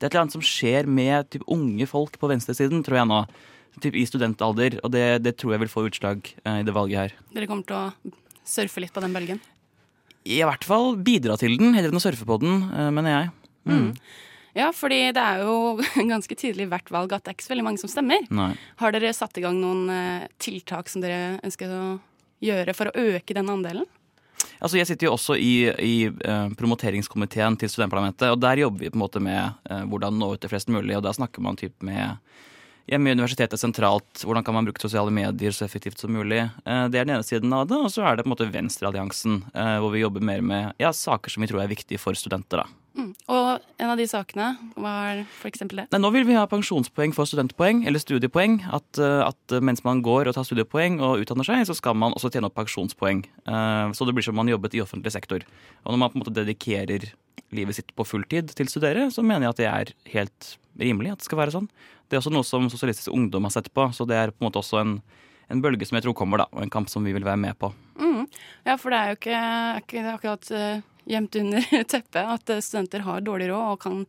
det 0.03 0.09
er 0.09 0.11
et 0.11 0.17
eller 0.17 0.25
annet 0.25 0.35
som 0.35 0.43
skjer 0.43 0.89
med 0.91 1.29
typ, 1.31 1.45
unge 1.47 1.87
folk 1.87 2.17
på 2.19 2.27
venstresiden, 2.27 2.81
tror 2.83 2.99
jeg 2.99 3.07
nå. 3.07 3.21
Typ, 3.79 3.95
I 3.95 4.03
studentalder. 4.09 4.81
Og 4.83 4.91
det, 4.91 5.05
det, 5.23 5.37
tror 5.39 5.55
jeg 5.55 5.63
vil 5.63 5.71
få 5.71 5.85
utslag 5.87 6.27
eh, 6.43 6.59
i 6.59 6.67
det 6.67 6.75
valget 6.75 6.99
her. 6.99 7.15
Dere 7.31 7.47
kommer 7.47 7.69
til 7.69 7.79
å 7.79 8.17
surfe 8.43 8.83
litt 8.83 8.91
på 8.93 9.05
den 9.05 9.15
bølgen? 9.15 9.39
I 10.27 10.41
hvert 10.43 10.67
fall 10.67 10.97
bidra 10.99 11.39
til 11.39 11.55
den, 11.61 11.71
heller 11.77 11.95
enn 11.95 12.01
å 12.01 12.03
surfe 12.03 12.27
på 12.27 12.41
den, 12.43 12.67
eh, 12.75 12.91
mener 12.99 13.15
jeg. 13.15 13.31
Mm. 13.63 13.79
Mm. 13.79 13.89
Ja, 14.59 14.69
fordi 14.75 15.01
det 15.15 15.23
er 15.23 15.47
jo 15.47 15.57
ganske 16.13 16.41
tydelig 16.43 16.67
hvert 16.75 16.91
valg 16.99 17.15
at 17.15 17.23
det 17.23 17.31
er 17.31 17.39
ikke 17.39 17.47
så 17.47 17.55
veldig 17.55 17.69
mange 17.71 17.85
som 17.85 17.95
stemmer. 17.95 18.27
Nei. 18.35 18.51
Har 18.83 18.99
dere 18.99 19.15
satt 19.15 19.39
i 19.39 19.47
gang 19.47 19.63
noen 19.63 19.87
eh, 19.87 20.29
tiltak 20.43 20.91
som 20.91 21.07
dere 21.07 21.39
ønsker 21.47 21.71
å 21.79 21.85
gjøre 22.43 22.75
for 22.75 22.91
å 22.91 23.07
øke 23.15 23.39
den 23.39 23.55
andelen? 23.55 23.87
Altså, 24.63 24.79
jeg 24.79 24.87
sitter 24.93 25.09
jo 25.09 25.17
også 25.17 25.35
i, 25.43 25.67
i 25.83 25.95
uh, 26.07 26.53
promoteringskomiteen 26.59 27.57
til 27.59 27.71
studentparlamentet, 27.73 28.31
og 28.31 28.39
der 28.43 28.63
jobber 28.63 28.85
vi 28.85 28.91
på 28.93 28.99
en 28.99 29.03
måte 29.03 29.23
med 29.23 29.57
uh, 29.67 29.83
hvordan 29.91 30.21
nå 30.21 30.29
ut 30.37 30.43
til 30.43 30.53
flest 30.53 30.71
mulig. 30.71 30.95
og 30.97 31.03
Da 31.03 31.15
snakker 31.17 31.43
man 31.43 31.59
typ 31.59 31.75
med 31.83 32.21
hjemme 32.91 33.11
i 33.11 33.17
universitetet 33.17 33.59
sentralt. 33.59 34.23
Hvordan 34.23 34.47
kan 34.47 34.55
man 34.55 34.69
bruke 34.69 34.83
sosiale 34.83 35.11
medier 35.15 35.55
så 35.55 35.67
effektivt 35.67 35.99
som 35.99 36.15
mulig. 36.15 36.45
Uh, 36.63 36.87
det 36.87 37.01
er 37.01 37.09
den 37.09 37.17
ene 37.17 37.27
siden 37.27 37.55
av 37.59 37.67
det. 37.73 37.81
Og 37.81 37.91
så 37.91 38.07
er 38.07 38.15
det 38.15 38.23
på 38.23 38.31
en 38.31 38.37
måte 38.37 38.51
Venstrealliansen, 38.55 39.43
hvor 39.83 39.91
vi 39.95 40.05
jobber 40.05 40.31
mer 40.31 40.47
med 40.47 40.79
ja, 40.83 40.95
saker 40.95 41.35
som 41.35 41.43
vi 41.43 41.51
tror 41.51 41.65
er 41.65 41.75
viktige 41.75 42.03
for 42.03 42.19
studenter. 42.19 42.63
da. 42.63 42.82
Mm. 42.93 43.13
Og 43.33 43.63
en 43.81 43.91
av 43.93 43.97
de 43.97 44.05
sakene, 44.09 44.51
hva 44.77 44.93
er 45.13 45.23
f.eks. 45.25 45.63
det? 45.71 45.87
Nei, 45.93 46.01
nå 46.01 46.11
vil 46.13 46.27
vi 46.29 46.37
ha 46.37 46.45
pensjonspoeng 46.51 47.15
for 47.17 47.29
studentpoeng, 47.29 47.87
eller 47.89 48.03
studiepoeng. 48.03 48.59
At, 48.77 49.01
eh, 49.01 49.23
at, 49.25 49.57
mens 49.65 49.81
man 49.87 50.03
går 50.05 50.29
og 50.29 50.37
tar 50.37 50.47
studiepoeng 50.47 51.01
og 51.05 51.23
utdanner 51.25 51.49
seg, 51.49 51.65
så 51.69 51.77
skal 51.79 51.97
man 51.99 52.17
også 52.17 52.33
tjene 52.33 52.51
opp 52.51 52.59
pensjonspoeng. 52.59 53.25
Eh, 53.47 53.95
så 53.97 54.09
det 54.09 54.17
blir 54.17 54.27
som 54.27 54.37
om 54.37 54.43
man 54.43 54.53
jobbet 54.53 54.77
i 54.77 54.85
offentlig 54.85 55.15
sektor. 55.15 55.47
Og 55.87 55.95
når 55.95 56.03
man 56.03 56.13
på 56.13 56.21
en 56.21 56.25
måte 56.25 56.37
dedikerer 56.37 57.09
livet 57.53 57.79
sitt 57.79 57.97
på 57.97 58.07
fulltid 58.09 58.53
til 58.57 58.69
å 58.69 58.75
studere, 58.75 59.09
så 59.13 59.25
mener 59.25 59.49
jeg 59.49 59.55
at 59.55 59.63
det 59.63 59.71
er 59.71 59.97
helt 60.19 60.53
rimelig 60.81 61.15
at 61.15 61.25
det 61.25 61.29
skal 61.29 61.41
være 61.41 61.57
sånn. 61.57 61.69
Det 62.09 62.17
er 62.17 62.23
også 62.23 62.33
noe 62.33 62.45
som 62.45 62.69
Sosialistisk 62.73 63.13
Ungdom 63.13 63.49
har 63.49 63.57
sett 63.57 63.73
på, 63.73 63.89
så 63.97 64.05
det 64.09 64.19
er 64.19 64.33
på 64.33 64.43
en 64.43 64.51
måte 64.51 64.61
også 64.61 64.81
en, 64.81 64.95
en 65.53 65.65
bølge 65.65 65.89
som 65.89 65.97
jeg 65.97 66.05
tror 66.07 66.17
kommer, 66.17 66.45
da, 66.45 66.49
og 66.53 66.65
en 66.65 66.73
kamp 66.73 66.93
som 66.93 67.05
vi 67.05 67.13
vil 67.17 67.25
være 67.25 67.41
med 67.41 67.57
på. 67.61 67.73
Mm. 68.01 68.25
Ja, 68.69 68.77
for 68.81 68.93
det 68.93 69.01
er 69.01 69.13
jo 69.13 69.21
ikke, 69.21 69.43
ikke 69.85 70.09
akkurat 70.13 70.53
uh 70.53 70.89
gjemt 71.09 71.37
under 71.41 71.67
teppet 71.93 72.23
at 72.23 72.55
eh, 72.55 72.63
studenter 72.65 73.05
har 73.07 73.25
dårlig 73.25 73.51
råd 73.51 73.75
og 73.75 73.83
kan 73.83 74.07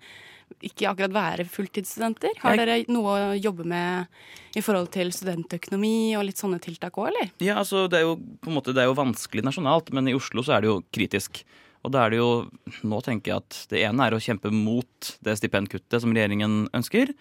ikke 0.64 0.86
akkurat 0.92 1.14
være 1.16 1.46
fulltidsstudenter. 1.50 2.38
Har 2.44 2.58
dere 2.60 2.84
noe 2.94 3.14
å 3.14 3.34
jobbe 3.34 3.66
med 3.68 4.58
i 4.58 4.62
forhold 4.62 4.92
til 4.94 5.10
studentøkonomi 5.16 6.14
og 6.20 6.28
litt 6.28 6.40
sånne 6.40 6.60
tiltak 6.64 7.00
òg, 7.00 7.10
eller? 7.10 7.32
Ja, 7.44 7.58
altså 7.62 7.88
det 7.90 8.00
er 8.00 8.06
jo 8.06 8.18
måte 8.54 8.76
det 8.76 8.84
er 8.84 8.92
jo 8.92 9.00
vanskelig 9.00 9.46
nasjonalt, 9.48 9.90
men 9.96 10.12
i 10.12 10.16
Oslo 10.18 10.46
så 10.46 10.58
er 10.58 10.64
det 10.64 10.70
jo 10.70 10.82
kritisk. 10.94 11.42
Og 11.84 11.92
da 11.92 12.06
er 12.06 12.14
det 12.14 12.22
jo 12.22 12.30
Nå 12.88 13.02
tenker 13.04 13.34
jeg 13.34 13.42
at 13.42 13.58
det 13.74 13.82
ene 13.84 14.06
er 14.06 14.16
å 14.16 14.22
kjempe 14.24 14.52
mot 14.54 15.14
det 15.26 15.36
stipendkuttet 15.40 16.04
som 16.04 16.14
regjeringen 16.16 16.68
ønsker. 16.76 17.12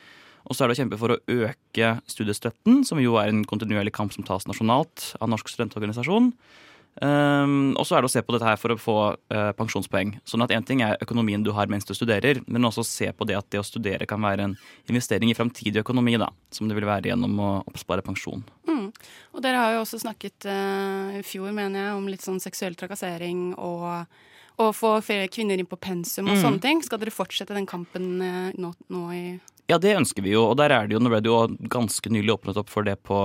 Og 0.43 0.55
så 0.55 0.65
er 0.65 0.71
det 0.71 0.77
å 0.77 0.81
kjempe 0.83 0.99
for 0.99 1.15
å 1.15 1.21
øke 1.31 1.93
studiestøtten, 2.11 2.83
som 2.87 3.01
jo 3.03 3.17
er 3.21 3.31
en 3.31 3.45
kontinuerlig 3.49 3.95
kamp 3.95 4.15
som 4.15 4.27
tas 4.27 4.47
nasjonalt 4.49 5.13
av 5.23 5.31
Norsk 5.31 5.51
studentorganisasjon. 5.51 6.33
Um, 7.01 7.73
og 7.81 7.87
så 7.89 7.97
er 7.97 8.05
det 8.05 8.11
å 8.11 8.13
se 8.13 8.21
på 8.21 8.35
dette 8.35 8.45
her 8.45 8.59
for 8.61 8.75
å 8.75 8.79
få 8.79 8.97
uh, 9.17 9.53
pensjonspoeng. 9.57 10.13
Sånn 10.29 10.45
at 10.45 10.53
Én 10.53 10.67
ting 10.69 10.83
er 10.85 11.01
økonomien 11.01 11.41
du 11.45 11.49
har 11.57 11.71
mens 11.73 11.89
du 11.89 11.95
studerer, 11.97 12.43
men 12.45 12.69
også 12.69 12.85
se 12.85 13.09
på 13.17 13.25
det 13.29 13.39
at 13.39 13.49
det 13.55 13.63
å 13.63 13.65
studere 13.65 14.07
kan 14.09 14.21
være 14.21 14.45
en 14.45 14.57
investering 14.93 15.33
i 15.33 15.37
framtidig 15.37 15.81
økonomi, 15.81 16.19
da, 16.21 16.29
som 16.53 16.69
det 16.69 16.77
vil 16.77 16.89
være 16.89 17.09
gjennom 17.09 17.41
å 17.41 17.53
oppspare 17.71 18.05
pensjon. 18.05 18.45
Mm. 18.69 18.91
Og 19.33 19.45
Dere 19.45 19.63
har 19.63 19.79
jo 19.79 19.87
også 19.87 20.03
snakket 20.05 20.51
uh, 20.51 21.17
i 21.17 21.23
fjor, 21.25 21.49
mener 21.57 21.81
jeg, 21.81 21.95
om 21.97 22.11
litt 22.13 22.27
sånn 22.27 22.43
seksuell 22.45 22.77
trakassering 22.77 23.55
og 23.57 24.05
å 24.61 24.69
få 24.77 24.93
flere 25.01 25.31
kvinner 25.33 25.57
inn 25.57 25.71
på 25.71 25.81
pensum 25.81 26.29
og 26.29 26.37
mm. 26.37 26.43
sånne 26.45 26.63
ting. 26.63 26.85
Skal 26.85 27.01
dere 27.01 27.15
fortsette 27.15 27.57
den 27.57 27.67
kampen 27.69 28.13
uh, 28.21 28.53
nå, 28.53 28.75
nå, 28.93 29.07
i 29.17 29.25
Ja, 29.73 29.81
det 29.81 29.97
ønsker 29.97 30.29
vi 30.29 30.37
jo. 30.37 30.45
Og 30.51 30.61
der 30.61 30.77
er 30.77 30.87
det 30.87 30.99
jo, 30.99 31.01
nå 31.01 31.09
ble 31.09 31.23
det 31.25 31.33
jo 31.33 31.41
ganske 31.73 32.13
nylig 32.13 32.37
åpnet 32.37 32.61
opp 32.61 32.69
for 32.69 32.85
det 32.85 32.99
på, 33.01 33.19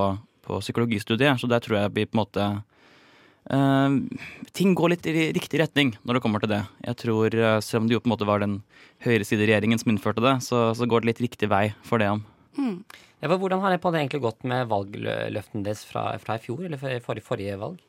på 0.47 0.63
psykologistudiet, 0.63 1.43
så 1.43 1.51
der 1.51 1.67
tror 1.67 1.81
jeg 1.81 1.95
vi 1.99 2.07
på 2.07 2.15
en 2.15 2.23
måte 2.23 2.49
ting 3.47 4.73
går 4.75 4.91
litt 4.91 5.05
i 5.07 5.29
riktig 5.35 5.61
retning 5.61 5.93
når 6.03 6.17
det 6.17 6.21
kommer 6.23 6.43
til 6.43 6.51
det. 6.51 6.61
Jeg 6.83 6.99
tror, 7.03 7.35
uh, 7.35 7.59
Selv 7.63 7.83
om 7.83 7.87
det 7.87 7.95
jo 7.95 8.01
på 8.03 8.09
en 8.09 8.15
måte 8.15 8.27
var 8.27 8.43
den 8.43 8.61
høyresideregjeringen 9.05 9.79
som 9.79 9.93
innførte 9.93 10.23
det, 10.23 10.37
så, 10.43 10.71
så, 10.75 10.87
går 10.89 11.03
det 11.03 11.11
litt 11.11 11.23
riktig 11.27 11.49
vei 11.51 11.69
for 11.85 12.03
det. 12.03 12.09
Mm. 12.57 12.81
Ja, 13.21 13.31
hvordan 13.31 13.61
har 13.63 13.73
det 13.73 13.81
på 13.81 13.91
det 13.93 14.01
egentlig 14.01 14.23
gått 14.25 14.43
med 14.47 14.67
valgløftene 14.69 15.65
deres 15.65 15.85
fra, 15.87 16.09
fra, 16.21 16.37
i 16.37 16.43
fjor, 16.43 16.65
eller 16.67 16.81
for, 16.81 17.23
forrige 17.25 17.57
valg? 17.61 17.79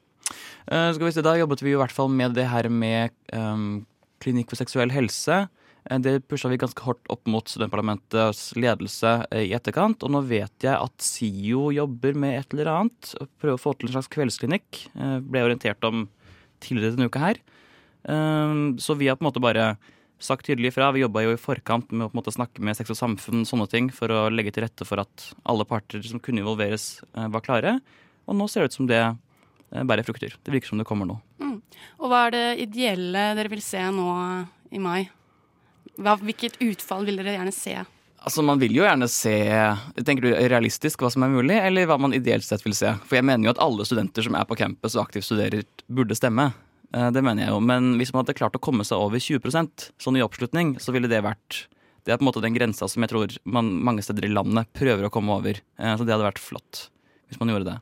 Uh, 0.68 0.92
skal 0.94 1.06
vi 1.08 1.14
se, 1.16 1.24
Da 1.24 1.36
jobbet 1.40 1.64
vi 1.64 1.74
i 1.74 1.80
hvert 1.80 1.94
fall 1.94 2.12
med 2.12 2.36
det 2.38 2.48
her 2.52 2.68
med 2.70 3.14
um, 3.32 3.86
Klinikk 4.22 4.50
for 4.52 4.60
seksuell 4.60 4.92
helse. 4.92 5.46
Eh, 5.84 5.98
det 5.98 6.20
pusha 6.28 6.50
vi 6.50 6.60
ganske 6.60 6.84
hardt 6.84 7.10
opp 7.12 7.26
mot 7.30 7.48
studentparlamentets 7.48 8.52
ledelse 8.58 9.14
eh, 9.30 9.48
i 9.48 9.54
etterkant. 9.56 10.02
Og 10.04 10.12
nå 10.12 10.22
vet 10.28 10.64
jeg 10.64 10.74
at 10.74 11.04
SIO 11.04 11.68
jobber 11.74 12.18
med 12.18 12.40
et 12.40 12.56
eller 12.56 12.72
annet. 12.74 13.12
Prøver 13.40 13.58
å 13.58 13.62
få 13.62 13.74
til 13.76 13.90
en 13.90 13.98
slags 13.98 14.10
kveldsklinikk. 14.14 14.82
Eh, 14.94 15.18
ble 15.24 15.44
orientert 15.46 15.84
om 15.88 16.08
tidligere 16.64 16.96
denne 16.96 17.12
uka 17.12 17.22
her. 17.22 17.44
Um, 18.08 18.78
så 18.80 18.94
vi 18.96 19.08
har 19.08 19.18
på 19.18 19.24
en 19.24 19.28
måte 19.28 19.42
bare 19.42 19.72
sagt 20.22 20.46
tydelig 20.46 20.72
ifra. 20.72 20.90
Vi 20.94 21.02
jobba 21.04 21.22
jo 21.22 21.34
i 21.34 21.40
forkant 21.40 21.90
med 21.92 22.06
å 22.06 22.10
på 22.10 22.16
en 22.16 22.20
måte 22.20 22.34
snakke 22.34 22.62
med 22.64 22.74
Sex 22.78 22.90
og 22.94 22.98
Samfunn 22.98 23.44
sånne 23.46 23.68
ting, 23.70 23.90
for 23.94 24.10
å 24.10 24.24
legge 24.32 24.54
til 24.54 24.64
rette 24.64 24.86
for 24.86 25.02
at 25.02 25.28
alle 25.46 25.66
parter 25.68 26.02
som 26.06 26.22
kunne 26.22 26.42
involveres, 26.42 27.04
var 27.14 27.44
klare. 27.44 27.76
Og 28.26 28.38
nå 28.38 28.48
ser 28.50 28.64
det 28.64 28.72
ut 28.72 28.78
som 28.78 28.88
det 28.90 29.02
bærer 29.70 30.06
frukter. 30.06 30.34
Det 30.42 30.54
virker 30.54 30.72
som 30.72 30.82
det 30.82 30.88
kommer 30.88 31.06
nå. 31.10 31.20
Mm. 31.42 31.60
Og 32.00 32.10
hva 32.10 32.24
er 32.26 32.34
det 32.34 32.46
ideelle 32.66 33.28
dere 33.38 33.52
vil 33.52 33.62
se 33.62 33.84
nå 33.94 34.08
i 34.74 34.82
mai? 34.82 35.04
Hva, 35.98 36.14
hvilket 36.22 36.60
utfall 36.62 37.06
vil 37.08 37.18
dere 37.18 37.36
gjerne 37.36 37.54
se? 37.54 37.74
Altså, 38.18 38.42
Man 38.42 38.58
vil 38.58 38.74
jo 38.74 38.84
gjerne 38.86 39.06
se 39.10 39.34
tenker 40.06 40.26
du 40.26 40.30
realistisk 40.50 41.02
hva 41.02 41.10
som 41.14 41.24
er 41.26 41.32
mulig, 41.32 41.56
eller 41.58 41.86
hva 41.90 41.98
man 42.00 42.14
ideelt 42.16 42.46
sett 42.46 42.64
vil 42.66 42.76
se. 42.76 42.92
For 43.06 43.18
jeg 43.18 43.26
mener 43.26 43.48
jo 43.48 43.54
at 43.54 43.62
alle 43.62 43.86
studenter 43.86 44.26
som 44.26 44.36
er 44.38 44.46
på 44.48 44.58
campus 44.58 44.96
og 44.96 45.04
aktivt 45.06 45.28
studerer, 45.28 45.66
burde 45.86 46.18
stemme. 46.18 46.50
Eh, 46.94 47.10
det 47.14 47.22
mener 47.24 47.46
jeg 47.46 47.54
jo. 47.54 47.60
Men 47.64 47.94
hvis 48.00 48.12
man 48.14 48.24
hadde 48.24 48.36
klart 48.38 48.56
å 48.58 48.62
komme 48.62 48.86
seg 48.86 49.00
over 49.00 49.22
20% 49.22 49.90
sånn 50.00 50.18
i 50.18 50.24
oppslutning, 50.24 50.76
så 50.82 50.94
ville 50.94 51.10
det 51.10 51.24
vært 51.26 51.66
Det 52.06 52.14
er 52.14 52.20
på 52.20 52.24
en 52.24 52.28
måte 52.30 52.40
den 52.40 52.54
grensa 52.54 52.86
som 52.88 53.04
jeg 53.04 53.10
tror 53.10 53.32
man 53.44 53.66
mange 53.84 54.00
steder 54.00 54.24
i 54.24 54.32
landet 54.32 54.70
prøver 54.72 55.04
å 55.04 55.10
komme 55.12 55.34
over. 55.34 55.58
Eh, 55.76 55.92
så 55.92 56.06
det 56.06 56.14
hadde 56.14 56.24
vært 56.24 56.40
flott 56.40 56.86
hvis 57.28 57.40
man 57.42 57.50
gjorde 57.52 57.68
det. 57.68 57.78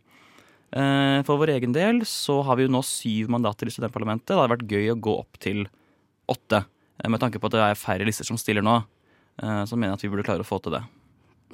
Eh, 0.74 1.20
for 1.22 1.38
vår 1.38 1.52
egen 1.54 1.72
del 1.76 2.00
så 2.08 2.40
har 2.42 2.58
vi 2.58 2.66
jo 2.66 2.72
nå 2.74 2.80
syv 2.82 3.30
mandater 3.30 3.70
i 3.70 3.74
studentparlamentet. 3.74 4.32
Det 4.32 4.40
hadde 4.40 4.54
vært 4.56 4.72
gøy 4.72 4.90
å 4.90 4.98
gå 4.98 5.14
opp 5.20 5.38
til 5.38 5.68
åtte. 6.26 6.64
Med 7.04 7.20
tanke 7.20 7.40
på 7.40 7.50
at 7.50 7.56
det 7.56 7.64
er 7.64 7.80
færre 7.80 8.06
lister 8.08 8.24
som 8.24 8.38
stiller 8.40 8.64
nå, 8.64 8.78
så 9.36 9.76
mener 9.76 9.92
jeg 9.92 9.98
at 9.98 10.04
vi 10.06 10.10
burde 10.14 10.24
klare 10.24 10.44
å 10.44 10.48
få 10.48 10.56
til 10.64 10.78
det. 10.78 10.82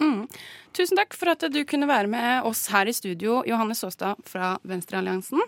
Mm. 0.00 0.28
Tusen 0.76 0.96
takk 0.96 1.16
for 1.18 1.32
at 1.32 1.42
du 1.52 1.58
kunne 1.68 1.88
være 1.90 2.08
med 2.10 2.46
oss 2.48 2.68
her 2.72 2.88
i 2.88 2.94
studio, 2.96 3.42
Johannes 3.46 3.82
Saastad 3.82 4.22
fra 4.28 4.54
Venstrealliansen. 4.62 5.42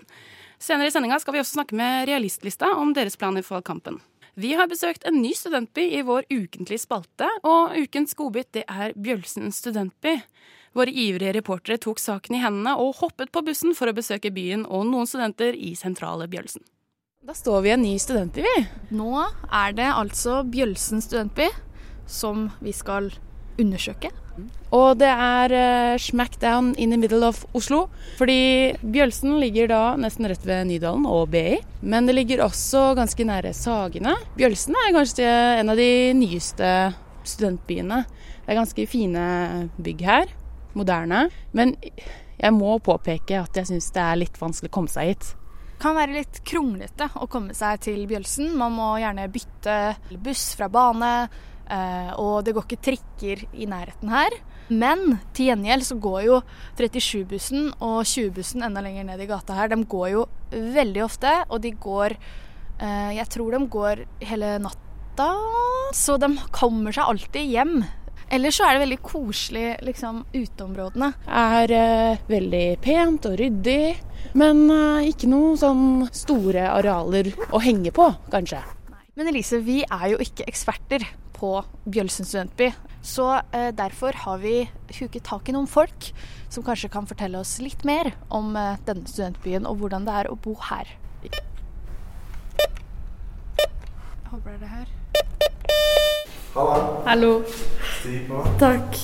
Senere 0.59 0.91
i 0.91 0.95
sendinga 0.95 1.21
skal 1.23 1.37
vi 1.37 1.41
også 1.45 1.59
snakke 1.61 1.79
med 1.79 2.09
Realistlista 2.11 2.75
om 2.77 2.93
deres 2.97 3.17
planer 3.21 3.47
for 3.47 3.65
kampen. 3.65 4.01
Vi 4.35 4.51
har 4.59 4.67
besøkt 4.67 5.07
en 5.07 5.21
ny 5.23 5.31
studentby 5.39 5.87
i 5.95 6.03
vår 6.03 6.27
ukentlige 6.27 6.83
spalte, 6.83 7.29
og 7.47 7.77
ukens 7.79 8.17
godbit 8.19 8.51
det 8.57 8.65
er 8.67 8.95
Bjølsen 8.99 9.55
studentby. 9.55 10.17
Våre 10.75 10.91
ivrige 10.91 11.37
reportere 11.37 11.79
tok 11.79 12.03
saken 12.03 12.35
i 12.35 12.43
hendene 12.43 12.75
og 12.83 12.97
hoppet 12.99 13.31
på 13.31 13.45
bussen 13.47 13.77
for 13.79 13.87
å 13.87 13.95
besøke 13.95 14.35
byen 14.35 14.67
og 14.67 14.89
noen 14.91 15.07
studenter 15.07 15.55
i 15.55 15.77
sentrale 15.79 16.27
Bjølsen. 16.27 16.67
Da 17.25 17.33
står 17.33 17.63
vi 17.65 17.71
i 17.71 17.73
en 17.73 17.81
ny 17.81 17.95
studentby, 17.97 18.43
vi. 18.45 18.65
Nå 18.93 19.23
er 19.49 19.73
det 19.73 19.87
altså 19.89 20.43
Bjølsen 20.45 21.01
studentby 21.01 21.47
som 22.05 22.51
vi 22.61 22.73
skal 22.77 23.07
undersøke. 23.57 24.11
Og 24.77 24.99
det 25.01 25.09
er 25.09 25.55
uh, 25.57 25.95
smack 25.97 26.35
down 26.43 26.75
in 26.77 26.91
the 26.93 26.99
middle 27.01 27.25
of 27.25 27.47
Oslo. 27.57 27.87
Fordi 28.19 28.75
Bjølsen 28.83 29.39
ligger 29.41 29.71
da 29.73 29.79
nesten 29.97 30.29
rett 30.29 30.45
ved 30.45 30.69
Nydalen 30.69 31.07
og 31.09 31.31
BI. 31.33 31.63
Men 31.81 32.05
det 32.05 32.19
ligger 32.19 32.43
også 32.45 32.91
ganske 32.99 33.25
nære 33.25 33.55
Sagene. 33.57 34.13
Bjølsen 34.37 34.77
er 34.83 34.93
kanskje 34.93 35.31
en 35.63 35.73
av 35.73 35.81
de 35.81 35.89
nyeste 36.19 36.75
studentbyene. 37.25 38.03
Det 38.43 38.53
er 38.53 38.59
ganske 38.61 38.87
fine 38.91 39.25
bygg 39.81 40.05
her. 40.11 40.37
Moderne. 40.77 41.31
Men 41.57 41.73
jeg 42.37 42.53
må 42.53 42.77
påpeke 42.85 43.41
at 43.47 43.57
jeg 43.63 43.73
syns 43.73 43.89
det 43.97 44.05
er 44.05 44.21
litt 44.27 44.37
vanskelig 44.43 44.69
å 44.75 44.77
komme 44.77 44.93
seg 44.93 45.15
hit. 45.15 45.33
Kan 45.83 45.99
være 45.99 46.19
litt 46.21 46.41
kronglete 46.47 47.11
å 47.21 47.29
komme 47.31 47.57
seg 47.57 47.83
til 47.85 48.05
Bjølsen. 48.11 48.55
Man 48.59 48.77
må 48.77 48.95
gjerne 49.03 49.27
bytte 49.33 49.79
buss 50.25 50.53
fra 50.59 50.71
bane. 50.73 51.15
Uh, 51.65 52.13
og 52.21 52.35
det 52.45 52.53
går 52.53 52.67
ikke 52.67 52.85
trikker 52.91 53.45
i 53.57 53.69
nærheten 53.69 54.11
her. 54.13 54.37
Men 54.69 55.19
til 55.37 55.51
gjengjeld 55.51 55.85
så 55.85 55.97
går 56.01 56.21
jo 56.27 56.39
37-bussen 56.79 57.71
og 57.85 58.05
20-bussen 58.09 58.65
enda 58.65 58.83
lenger 58.85 59.07
ned 59.09 59.21
i 59.25 59.29
gata 59.29 59.57
her. 59.57 59.73
De 59.73 59.81
går 59.89 60.09
jo 60.15 60.25
veldig 60.53 61.05
ofte, 61.05 61.33
og 61.49 61.61
de 61.65 61.75
går 61.81 62.17
uh, 62.17 63.11
Jeg 63.17 63.29
tror 63.33 63.57
de 63.57 63.63
går 63.77 64.07
hele 64.29 64.57
natta. 64.65 65.29
Så 65.95 66.19
de 66.21 66.33
kommer 66.55 66.95
seg 66.97 67.13
alltid 67.13 67.53
hjem. 67.57 67.77
Ellers 68.33 68.57
så 68.59 68.67
er 68.67 68.77
det 68.77 68.85
veldig 68.87 69.01
koselig, 69.05 69.67
liksom, 69.85 70.25
uteområdene. 70.33 71.11
Er 71.29 71.75
uh, 71.77 72.25
veldig 72.31 72.67
pent 72.85 73.29
og 73.29 73.37
ryddig, 73.41 73.95
men 74.33 74.65
ikke 75.05 75.29
noen 75.31 75.59
sånn 75.61 75.85
store 76.15 76.65
arealer 76.73 77.35
å 77.53 77.61
henge 77.63 77.93
på, 77.95 78.09
kanskje. 78.33 78.63
Men 79.15 79.29
Elise, 79.31 79.61
vi 79.63 79.83
er 79.85 80.09
jo 80.11 80.19
ikke 80.23 80.49
eksperter 80.51 81.05
på 81.37 81.61
Bjølsen 81.85 82.27
studentby. 82.27 82.73
Så 83.05 83.27
eh, 83.53 83.69
derfor 83.77 84.17
har 84.25 84.39
vi 84.41 84.65
huket 84.99 85.25
tak 85.29 85.49
i 85.49 85.53
noen 85.55 85.69
folk 85.69 86.09
som 86.49 86.65
kanskje 86.65 86.89
kan 86.93 87.07
fortelle 87.07 87.39
oss 87.39 87.59
litt 87.61 87.85
mer 87.85 88.15
om 88.33 88.57
eh, 88.57 88.79
denne 88.89 89.07
studentbyen 89.11 89.69
og 89.69 89.83
hvordan 89.83 90.07
det 90.09 90.15
er 90.23 90.31
å 90.33 90.39
bo 90.41 90.55
her. 90.71 90.89
Jeg 91.25 91.43
håper 94.31 94.49
det 94.51 94.55
er 94.55 94.63
det 94.63 94.73
her. 94.73 94.89
Hallo. 96.55 97.03
Hallo. 97.05 97.33
Stig 98.01 98.25
på. 98.31 98.41
Takk. 98.63 98.99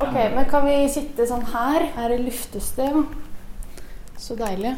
Ok, 0.00 0.16
men 0.34 0.48
kan 0.50 0.64
vi 0.66 0.80
sitte 0.90 1.26
sånn 1.28 1.44
her? 1.52 1.90
Her 1.94 2.16
er 2.16 2.24
det, 2.24 2.32
ja. 2.80 3.04
Så 4.18 4.36
deilig. 4.38 4.74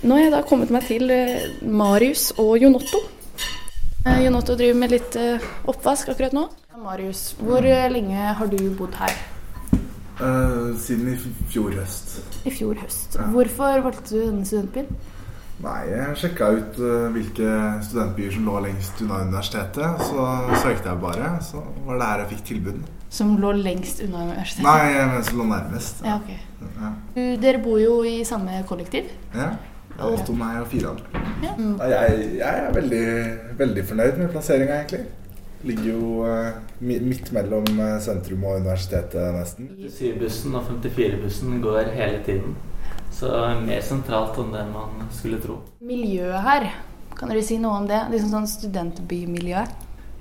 Nå 0.00 0.16
har 0.16 0.22
jeg 0.26 0.32
da 0.32 0.40
kommet 0.48 0.70
meg 0.72 0.86
til 0.88 1.10
eh, 1.12 1.50
Marius 1.60 2.30
og 2.40 2.54
Jonotto. 2.60 3.02
Jonotto 4.20 4.54
driver 4.56 4.78
med 4.80 4.94
litt 4.94 5.16
eh, 5.20 5.42
oppvask 5.68 6.08
akkurat 6.12 6.32
nå. 6.36 6.46
Marius, 6.80 7.34
hvor 7.40 7.64
eh, 7.68 7.88
lenge 7.92 8.32
har 8.38 8.48
du 8.48 8.58
bodd 8.78 8.96
her? 8.96 9.12
Uh, 10.20 10.76
siden 10.80 11.12
i 11.12 11.16
fjor 11.52 11.72
høst. 11.76 12.18
I 12.44 12.52
fjor 12.52 12.80
høst. 12.80 13.16
Ja. 13.16 13.28
Hvorfor 13.32 13.84
valgte 13.84 14.14
du 14.14 14.22
denne 14.22 14.48
studentbyen? 14.48 14.88
Nei, 15.60 15.80
Jeg 15.92 16.16
sjekka 16.16 16.48
ut 16.56 16.78
hvilke 17.12 17.50
studentbyer 17.84 18.32
som 18.32 18.48
lå 18.48 18.62
lengst 18.64 19.00
unna 19.04 19.20
universitetet. 19.28 20.00
Så 20.08 20.26
søkte 20.62 20.88
jeg 20.88 21.02
bare, 21.04 21.34
så 21.44 21.60
var 21.84 22.00
det 22.00 22.08
her 22.08 22.24
jeg 22.24 22.32
fikk 22.32 22.46
tilbud. 22.54 22.80
Som 23.10 23.34
lå 23.42 23.52
lengst 23.58 24.00
unna 24.04 24.22
universitetet? 24.28 24.64
Nei, 24.64 25.06
men 25.10 25.24
som 25.26 25.40
lå 25.40 25.48
nærmest. 25.50 26.04
Ja, 26.06 26.20
ok. 26.20 26.30
Ja. 26.80 26.92
Dere 27.42 27.58
bor 27.62 27.80
jo 27.82 28.00
i 28.06 28.20
samme 28.24 28.62
kollektiv. 28.68 29.10
Ja. 29.34 29.50
Om 30.00 30.38
meg 30.38 30.60
og 30.62 30.68
fire 30.70 30.92
andre. 30.94 31.22
Ja. 31.42 31.54
Jeg, 31.90 32.20
jeg, 32.38 32.60
er 32.60 32.70
veldig, 32.72 33.06
veldig 33.58 33.84
fornøyd 33.88 34.20
med 34.20 34.30
plasseringa, 34.32 34.78
egentlig. 34.78 35.02
Ligger 35.66 35.90
jo 35.90 36.22
uh, 36.24 36.54
midt 36.80 37.32
mellom 37.36 37.66
eh, 37.84 37.98
sentrum 38.00 38.46
og 38.48 38.62
universitetet, 38.62 39.26
nesten. 39.36 39.68
7-bussen 39.98 40.54
og 40.56 40.70
54-bussen 40.70 41.58
går 41.60 41.90
hele 41.98 42.22
tiden. 42.24 42.54
Så 43.12 43.28
mer 43.66 43.82
sentralt 43.84 44.38
enn 44.40 44.54
det 44.54 44.64
man 44.70 45.04
skulle 45.12 45.42
tro. 45.42 45.58
Miljøet 45.84 46.40
her, 46.46 46.70
kan 47.18 47.28
dere 47.28 47.44
si 47.44 47.58
noe 47.60 47.82
om 47.82 47.90
det? 47.90 48.00
Liksom 48.14 48.32
sånn 48.38 48.48
studentbymiljø? 48.48 49.66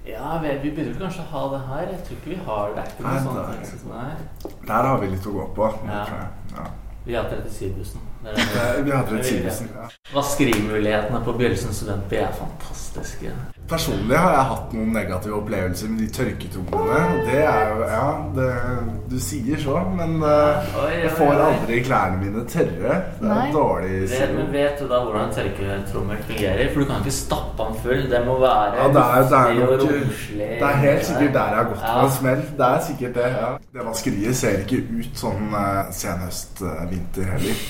Ja, 0.09 0.39
vi, 0.43 0.53
vi 0.63 0.71
burde 0.75 0.93
kanskje 0.99 1.23
ha 1.31 1.41
det 1.53 1.61
her. 1.67 1.87
Jeg 1.93 2.03
tror 2.07 2.17
ikke 2.17 2.29
vi 2.33 2.39
har 2.49 2.75
det. 2.75 2.85
ikke 2.91 3.05
noe 3.05 3.23
sånt 3.23 3.39
det 3.85 4.03
her. 4.03 4.21
Der 4.67 4.87
har 4.89 5.01
vi 5.01 5.09
litt 5.13 5.27
å 5.29 5.33
gå 5.35 5.47
på. 5.57 5.71
Ja. 5.87 6.03
Ja. 6.57 6.67
Vi 7.05 7.15
har 7.17 7.29
37-bussen. 7.31 8.05
Vi 8.85 8.91
har 8.91 9.05
37-bussen, 9.07 9.69
ja. 9.73 9.85
Vaskerimulighetene 10.13 11.21
på 11.23 11.33
Bjølsen 11.39 11.73
studentby 11.73 12.19
er 12.19 12.33
fantastiske. 12.35 13.31
Personlig 13.69 14.17
har 14.17 14.31
jeg 14.33 14.45
hatt 14.49 14.71
noen 14.73 14.93
negative 14.95 15.35
opplevelser 15.37 15.91
med 15.91 15.99
de 16.01 16.07
tørketrommene. 16.15 17.01
Det 17.27 17.41
er 17.43 17.67
jo 17.69 17.83
Ja, 17.89 18.07
det, 18.33 18.47
du 19.11 19.15
sier 19.21 19.61
så, 19.61 19.75
men 19.93 20.15
uh, 20.23 20.71
jeg 20.89 21.11
får 21.19 21.41
aldri 21.45 21.77
klærne 21.85 22.17
mine 22.23 22.45
tørre. 22.49 22.95
Det 23.19 23.29
er 23.35 23.53
dårlig 23.53 23.99
vet, 24.09 24.33
Men 24.33 24.49
vet 24.55 24.81
du 24.81 24.87
da 24.89 25.03
hvordan 25.05 25.35
tørketrommel 25.37 26.25
fungerer? 26.31 26.73
For 26.73 26.81
du 26.81 26.89
kan 26.89 27.05
ikke 27.05 27.15
stappe 27.19 27.69
den 27.69 27.79
full. 27.83 28.03
Det 28.09 28.23
må 28.25 28.39
være 28.41 28.73
ja, 28.79 28.89
det 28.95 29.05
er, 29.05 29.29
det 29.29 29.43
er 29.43 29.61
nok, 29.61 29.85
romslig. 29.85 30.49
Det 30.49 30.69
er 30.71 30.81
helt 30.87 31.05
sikkert 31.11 31.37
der 31.37 31.53
jeg 31.53 31.61
har 31.61 31.69
gått 31.75 31.85
ja. 31.85 31.93
på 31.93 32.07
en 32.07 32.17
smell. 32.17 32.43
Det 32.57 32.67
er 32.71 32.83
sikkert 32.89 33.15
det. 33.21 33.29
ja. 33.37 33.53
Det 33.77 33.87
vaskeriet 33.91 34.41
ser 34.41 34.61
ikke 34.65 34.81
ut 34.97 35.23
sånn 35.25 35.53
uh, 35.53 35.93
senhøst-vinter 36.01 37.29
uh, 37.29 37.33
heller. 37.37 37.63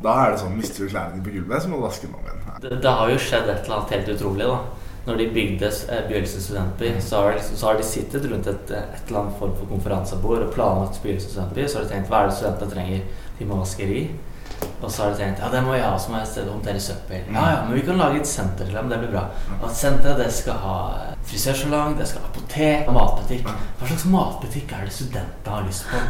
Da 0.00 0.16
er 0.22 0.32
det 0.32 0.40
sånn 0.40 0.56
mister 0.56 0.84
du 0.84 0.92
klærne 0.92 1.20
på 1.24 1.36
gulvet, 1.36 1.62
så 1.62 1.68
må 1.68 1.78
du 1.80 1.86
vaske 1.86 2.08
dem 2.08 2.16
om 2.16 2.24
igjen. 2.24 2.42
Det, 2.64 2.74
det, 2.80 2.96
har 2.98 3.12
jo 3.12 3.20
skjedd 3.20 3.48
et 3.52 3.64
eller 3.64 3.78
annet 3.78 3.96
helt 3.96 4.12
utrolig, 4.16 4.48
da. 4.48 4.85
Når 5.06 5.20
de 5.20 5.26
bygde 5.30 5.66
eh, 5.66 6.24
studentby, 6.26 6.88
så 7.00 7.16
har, 7.22 7.36
så 7.54 7.66
har, 7.66 7.76
de 7.78 7.84
sittet 7.86 8.24
rundt 8.30 8.46
et, 8.50 8.70
et 8.70 9.02
eller 9.06 9.20
annet 9.20 9.36
form 9.38 9.52
for 9.54 9.70
konferansebord 9.70 10.48
og 10.48 10.54
planlagt 10.54 10.98
Bjølse 11.02 11.30
studentby. 11.30 11.66
Så 11.68 11.78
har 11.78 11.84
de 11.84 11.92
tenkt 11.94 12.10
hva 12.10 12.24
er 12.24 12.30
det 12.30 12.38
studentene 12.40 12.72
trenger? 12.72 13.04
De 13.38 13.46
må 13.46 13.60
vaskeri. 13.60 14.08
Og 14.82 14.90
så 14.90 15.04
har 15.04 15.12
de 15.12 15.20
tenkt 15.20 15.42
ja, 15.44 15.50
det 15.52 15.60
må 15.62 15.76
jeg 15.76 15.84
ha 15.86 15.98
som 16.00 16.16
et 16.18 16.26
sted 16.26 16.48
å 16.48 16.56
håndtere 16.56 16.82
søppel. 16.82 17.22
Ja, 17.30 17.44
ja, 17.52 17.60
men 17.68 17.78
vi 17.78 17.84
kan 17.86 18.00
lage 18.00 18.18
et 18.18 18.30
senter 18.30 18.66
til 18.66 18.74
dem. 18.74 18.90
Det 18.90 18.98
blir 19.04 19.12
bra. 19.14 19.22
Og 19.60 19.70
senteret 19.78 20.24
det 20.24 20.30
skal 20.34 20.58
ha 20.64 20.78
frisørsalong, 21.30 21.94
det 22.00 22.08
skal 22.10 22.24
ha 22.24 22.32
apotek, 22.32 22.90
matbutikk. 22.98 23.46
Hva 23.78 23.92
slags 23.92 24.08
matbutikk 24.10 24.74
er 24.74 24.88
det 24.88 24.96
studentene 24.96 25.54
har 25.54 25.68
lyst 25.68 25.86
på? 25.92 26.02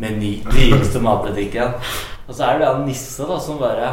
Meny. 0.00 0.32
Dyreste 0.48 1.04
matbutikken. 1.04 1.76
Og 2.26 2.32
så 2.32 2.48
er 2.48 2.58
det 2.58 2.64
da 2.64 2.74
Nisse 2.86 3.28
da, 3.28 3.36
som 3.42 3.60
bare 3.60 3.92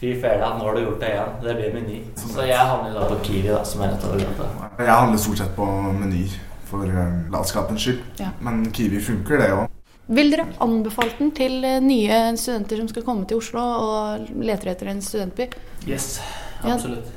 Fy 0.00 0.14
fela, 0.20 0.54
nå 0.56 0.64
har 0.64 0.74
du 0.74 0.80
gjort 0.80 1.00
det 1.00 1.08
igjen. 1.12 1.32
Det 1.42 1.54
blir 1.58 1.72
Meny. 1.74 1.96
Så 2.16 2.44
jeg 2.48 2.56
handler 2.70 2.94
da 2.96 3.08
på 3.10 3.18
Kiwi, 3.26 3.50
da, 3.50 3.58
som 3.68 3.82
er 3.84 3.90
rett 3.92 4.06
over 4.08 4.22
gata. 4.22 4.46
Jeg 4.78 4.94
handler 4.94 5.20
stort 5.20 5.42
sett 5.42 5.52
på 5.58 5.66
Meny 5.98 6.22
for 6.70 6.88
uh, 6.88 7.18
latskapens 7.34 7.84
skyld. 7.84 8.00
Ja. 8.22 8.30
Men 8.40 8.62
Kiwi 8.72 9.02
funker, 9.04 9.42
det 9.42 9.50
òg. 9.58 9.76
Vil 10.10 10.32
dere 10.32 10.48
anbefale 10.64 11.12
den 11.18 11.34
til 11.36 11.60
eh, 11.68 11.76
nye 11.84 12.22
studenter 12.40 12.80
som 12.80 12.88
skal 12.90 13.04
komme 13.06 13.28
til 13.28 13.38
Oslo 13.38 13.60
og 13.60 14.32
leter 14.40 14.72
etter 14.72 14.88
en 14.90 15.04
studentby? 15.04 15.46
Yes, 15.86 16.16
absolutt. 16.64 17.12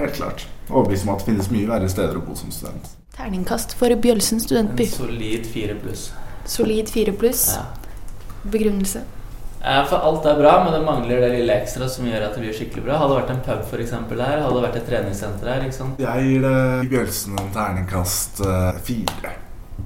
Helt 0.00 0.16
klart. 0.16 0.48
Overbevist 0.70 1.06
om 1.06 1.12
at 1.12 1.22
det 1.22 1.28
finnes 1.28 1.52
mye 1.52 1.68
verre 1.68 1.92
steder 1.92 2.18
å 2.18 2.24
bo 2.24 2.34
som 2.34 2.50
student. 2.50 2.94
Terningkast 3.14 3.76
for 3.78 3.92
Bjølsen 3.94 4.40
studentby. 4.40 4.88
En 4.88 4.96
solid 4.96 5.46
fire 5.52 5.76
pluss. 5.84 6.08
Solid 6.48 6.90
fire 6.90 7.12
pluss. 7.12 7.50
Ja. 7.52 7.68
Begrunnelse. 8.48 9.04
Eh, 9.62 9.84
For 9.86 10.02
alt 10.02 10.24
er 10.26 10.38
bra, 10.40 10.56
men 10.64 10.74
det 10.74 10.80
mangler 10.82 11.20
det 11.22 11.28
lille 11.36 11.54
ekstra 11.62 11.86
som 11.90 12.06
gjør 12.08 12.24
at 12.26 12.34
det 12.34 12.42
blir 12.42 12.56
skikkelig 12.56 12.82
bra. 12.88 12.96
Hadde 12.98 13.14
det 13.14 13.20
vært 13.20 13.32
en 13.36 13.44
pub 13.46 13.62
for 13.70 13.84
eksempel 13.84 14.22
her, 14.24 14.42
hadde 14.42 14.56
det 14.58 14.64
vært 14.66 14.80
et 14.80 14.88
treningssenter 14.90 15.52
her, 15.52 15.66
ikke 15.68 15.76
sant. 15.78 16.02
Jeg 16.02 16.26
gir 16.26 16.42
det 16.48 16.90
Bjølsen 16.90 17.38
en 17.38 17.52
terningkast 17.54 18.42
eh, 18.48 18.82
fire. 18.88 19.36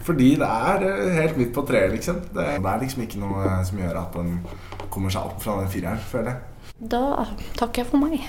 Fordi 0.06 0.30
det 0.40 0.48
er 0.72 0.86
eh, 0.88 1.12
helt 1.20 1.36
midt 1.42 1.52
på 1.56 1.66
treet, 1.68 1.92
liksom. 1.92 2.22
Det, 2.32 2.48
det 2.56 2.72
er 2.72 2.82
liksom 2.86 3.04
ikke 3.04 3.20
noe 3.20 3.52
som 3.68 3.84
gjør 3.84 4.00
at 4.00 4.16
den 4.16 4.34
kommer 4.92 5.12
seg 5.12 5.28
opp 5.28 5.44
fra 5.44 5.58
den 5.60 5.72
fireren, 5.76 6.00
føler 6.08 6.32
jeg. 6.32 6.76
Da 6.96 7.02
takker 7.60 7.84
jeg 7.84 7.90
for 7.92 8.00
meg. 8.00 8.20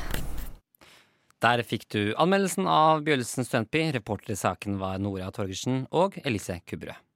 Der 1.44 1.62
fikk 1.64 1.88
du 1.94 2.02
anmeldelsen 2.20 2.68
av 2.68 3.04
Bjølsen 3.06 3.46
studentby. 3.46 3.86
Reporter 3.96 4.34
i 4.34 4.40
saken 4.40 4.80
var 4.82 4.98
Nora 5.00 5.30
Torgersen 5.32 5.86
og 5.96 6.18
Elise 6.26 6.60
Kubberød. 6.68 7.07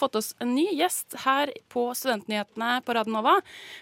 Fått 0.00 0.16
oss 0.16 0.32
en 0.40 0.54
ny 0.56 0.64
gjest 0.78 1.12
her 1.26 1.50
på 1.68 1.90
Studentnyhetene 1.92 2.78
på 2.86 2.94
Radio 2.96 3.12
Nova. 3.12 3.34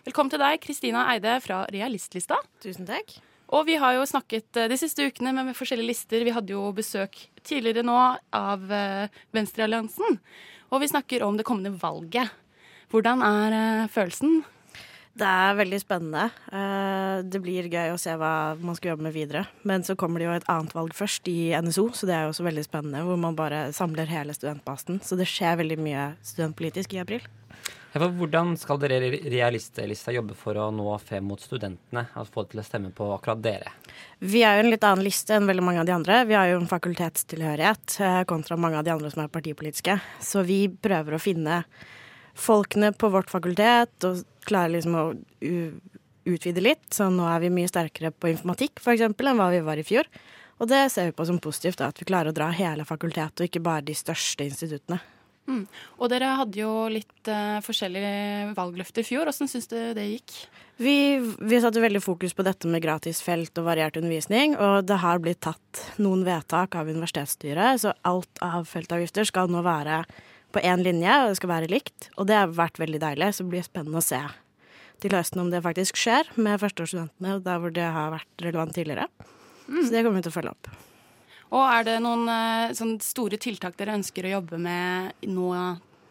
Velkommen 0.02 0.32
til 0.32 0.42
deg, 0.42 0.58
Kristina 0.64 1.04
Eide 1.12 1.36
fra 1.44 1.60
Realistlista. 1.70 2.40
Tusen 2.64 2.88
takk. 2.88 3.12
Og 3.54 3.68
vi 3.68 3.76
har 3.78 3.94
jo 3.94 4.08
snakket 4.08 4.58
eh, 4.58 4.66
de 4.68 4.76
siste 4.80 5.06
ukene 5.06 5.30
med 5.36 5.54
forskjellige 5.56 5.92
lister. 5.92 6.24
Vi 6.26 6.34
hadde 6.34 6.56
jo 6.56 6.64
besøk 6.74 7.14
tidligere 7.46 7.86
nå 7.86 7.96
av 8.34 8.66
eh, 8.66 9.14
Venstrealliansen. 9.36 10.18
Og 10.74 10.82
vi 10.82 10.90
snakker 10.90 11.22
om 11.24 11.38
det 11.38 11.46
kommende 11.46 11.72
valget. 11.78 12.34
Hvordan 12.90 13.22
er 13.22 13.58
eh, 13.60 13.88
følelsen? 13.94 14.40
Det 15.18 15.26
er 15.26 15.56
veldig 15.58 15.80
spennende. 15.82 16.28
Eh, 16.54 17.22
Det 17.26 17.40
blir 17.42 17.66
gøy 17.66 17.90
å 17.90 17.98
se 17.98 18.12
hva 18.14 18.54
man 18.60 18.76
skal 18.78 18.92
jobbe 18.92 19.08
med 19.08 19.16
videre. 19.16 19.46
Men 19.66 19.82
så 19.82 19.96
kommer 19.98 20.22
det 20.22 20.28
jo 20.28 20.36
et 20.36 20.46
annet 20.48 20.74
valg 20.76 20.94
først, 20.94 21.26
i 21.26 21.50
NSO, 21.58 21.88
så 21.90 22.06
det 22.06 22.14
er 22.14 22.26
jo 22.26 22.34
også 22.34 22.46
veldig 22.46 22.64
spennende. 22.66 23.02
Hvor 23.02 23.18
man 23.18 23.34
bare 23.34 23.72
samler 23.74 24.06
hele 24.06 24.36
studentbasen. 24.36 25.00
Så 25.02 25.18
det 25.18 25.26
skjer 25.26 25.58
veldig 25.58 25.78
mye 25.82 26.04
studentpolitisk 26.22 26.94
i 26.94 27.02
april. 27.02 27.26
Hvordan 27.98 28.52
skal 28.60 28.78
dere 28.78 29.00
Realistlista 29.32 30.12
jobbe 30.12 30.36
for 30.36 30.54
å 30.60 30.68
nå 30.70 30.86
frem 31.02 31.24
mot 31.24 31.40
studentene? 31.40 32.04
Altså 32.14 32.34
få 32.34 32.44
dem 32.44 32.52
til 32.52 32.60
å 32.60 32.66
stemme 32.66 32.90
på 32.94 33.08
akkurat 33.16 33.40
dere? 33.42 33.72
Vi 34.20 34.44
er 34.46 34.58
jo 34.58 34.66
en 34.66 34.70
litt 34.70 34.84
annen 34.84 35.06
liste 35.06 35.34
enn 35.34 35.48
veldig 35.48 35.64
mange 35.64 35.80
av 35.82 35.88
de 35.88 35.96
andre. 35.96 36.20
Vi 36.28 36.36
har 36.36 36.50
jo 36.52 36.60
en 36.60 36.68
fakultetstilhørighet 36.70 37.96
eh, 38.04 38.20
kontra 38.28 38.60
mange 38.60 38.78
av 38.78 38.84
de 38.86 38.92
andre 38.94 39.10
som 39.10 39.24
er 39.24 39.32
partipolitiske. 39.32 39.98
Så 40.22 40.44
vi 40.46 40.66
prøver 40.68 41.16
å 41.16 41.22
finne 41.22 41.62
folkene 42.38 42.92
på 42.96 43.10
vårt 43.12 43.30
fakultet 43.32 44.06
og 44.06 44.22
klarer 44.48 44.76
liksom 44.76 44.96
å 44.96 45.04
utvide 46.28 46.64
litt. 46.64 46.86
Så 46.94 47.10
nå 47.12 47.26
er 47.28 47.44
vi 47.44 47.52
mye 47.52 47.70
sterkere 47.70 48.12
på 48.14 48.32
informatikk 48.32 48.82
for 48.84 48.94
eksempel 48.94 49.30
enn 49.30 49.40
hva 49.40 49.50
vi 49.54 49.64
var 49.66 49.80
i 49.80 49.86
fjor. 49.86 50.08
Og 50.58 50.70
det 50.70 50.88
ser 50.90 51.10
vi 51.10 51.18
på 51.18 51.26
som 51.28 51.38
positivt, 51.42 51.78
da, 51.78 51.92
at 51.92 52.00
vi 52.00 52.08
klarer 52.08 52.32
å 52.32 52.36
dra 52.36 52.50
hele 52.54 52.86
fakultetet 52.88 53.44
og 53.44 53.46
ikke 53.46 53.62
bare 53.62 53.86
de 53.86 53.94
største 53.94 54.46
instituttene. 54.48 54.98
Mm. 55.48 55.62
Og 55.96 56.10
dere 56.12 56.34
hadde 56.36 56.60
jo 56.60 56.72
litt 56.92 57.30
uh, 57.30 57.56
forskjellige 57.64 58.50
valgløfter 58.56 59.00
i 59.00 59.06
fjor. 59.06 59.30
Åssen 59.30 59.48
syns 59.48 59.70
du 59.70 59.78
det 59.96 60.04
gikk? 60.10 60.34
Vi, 60.78 60.96
vi 61.18 61.60
satte 61.62 61.80
veldig 61.82 62.02
fokus 62.04 62.36
på 62.36 62.44
dette 62.46 62.68
med 62.70 62.82
gratis 62.84 63.22
felt 63.24 63.56
og 63.58 63.66
variert 63.66 63.96
undervisning, 63.98 64.54
og 64.60 64.84
det 64.86 65.00
har 65.02 65.22
blitt 65.22 65.40
tatt 65.46 65.80
noen 65.98 66.20
vedtak 66.26 66.76
av 66.78 66.90
universitetsstyret, 66.90 67.80
så 67.82 67.96
alt 68.06 68.42
av 68.44 68.68
feltavgifter 68.68 69.26
skal 69.26 69.50
nå 69.50 69.64
være 69.66 70.02
på 70.54 70.62
én 70.64 70.82
linje, 70.84 71.14
og 71.22 71.32
det 71.32 71.38
skal 71.40 71.52
være 71.52 71.70
likt. 71.72 72.10
Og 72.16 72.28
det 72.30 72.36
har 72.38 72.52
vært 72.52 72.80
veldig 72.80 73.00
deilig, 73.02 73.32
så 73.34 73.44
det 73.44 73.52
blir 73.54 73.66
spennende 73.66 74.00
å 74.00 74.04
se 74.04 74.20
til 75.02 75.14
høsten 75.14 75.42
om 75.44 75.50
det 75.52 75.62
faktisk 75.62 75.98
skjer 76.00 76.30
med 76.40 76.58
førsteårsstudentene 76.62 77.38
der 77.44 77.62
hvor 77.62 77.74
det 77.74 77.86
har 77.94 78.12
vært 78.16 78.44
relevant 78.44 78.74
tidligere. 78.74 79.06
Så 79.68 79.90
det 79.92 80.02
kommer 80.02 80.18
vi 80.18 80.26
til 80.26 80.32
å 80.32 80.38
følge 80.38 80.54
opp. 80.56 80.70
Og 81.54 81.64
er 81.64 81.86
det 81.86 81.96
noen 82.04 82.26
eh, 82.28 82.74
sånne 82.76 83.04
store 83.04 83.38
tiltak 83.40 83.78
dere 83.78 83.96
ønsker 83.96 84.26
å 84.26 84.34
jobbe 84.38 84.58
med 84.60 85.28
nå 85.30 85.48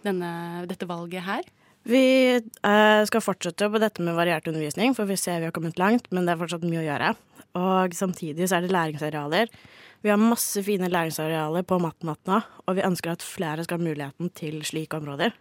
denne, 0.06 0.32
dette 0.70 0.88
valget 0.90 1.26
her? 1.28 1.50
Vi 1.88 2.04
eh, 2.36 3.02
skal 3.08 3.24
fortsette 3.24 3.70
på 3.72 3.82
dette 3.82 4.04
med 4.04 4.18
variert 4.18 4.48
undervisning, 4.50 4.96
for 4.98 5.10
vi 5.10 5.18
ser 5.20 5.42
vi 5.42 5.50
har 5.50 5.56
kommet 5.56 5.80
langt, 5.80 6.10
men 6.12 6.26
det 6.26 6.34
er 6.34 6.42
fortsatt 6.42 6.66
mye 6.66 6.82
å 6.82 6.88
gjøre. 6.88 7.12
Og 7.58 7.96
samtidig 7.96 8.48
så 8.48 8.58
er 8.58 8.66
det 8.66 8.74
læringsarealer. 8.74 9.52
Vi 10.02 10.12
har 10.14 10.22
masse 10.22 10.62
fine 10.64 10.90
læringsarealer 10.92 11.66
på 11.68 11.80
Matnatt 11.82 12.30
og 12.30 12.78
vi 12.78 12.86
ønsker 12.86 13.16
at 13.16 13.26
flere 13.26 13.66
skal 13.66 13.80
ha 13.80 13.88
muligheten 13.88 14.32
til 14.38 14.62
slike 14.68 15.00
områder. 15.00 15.34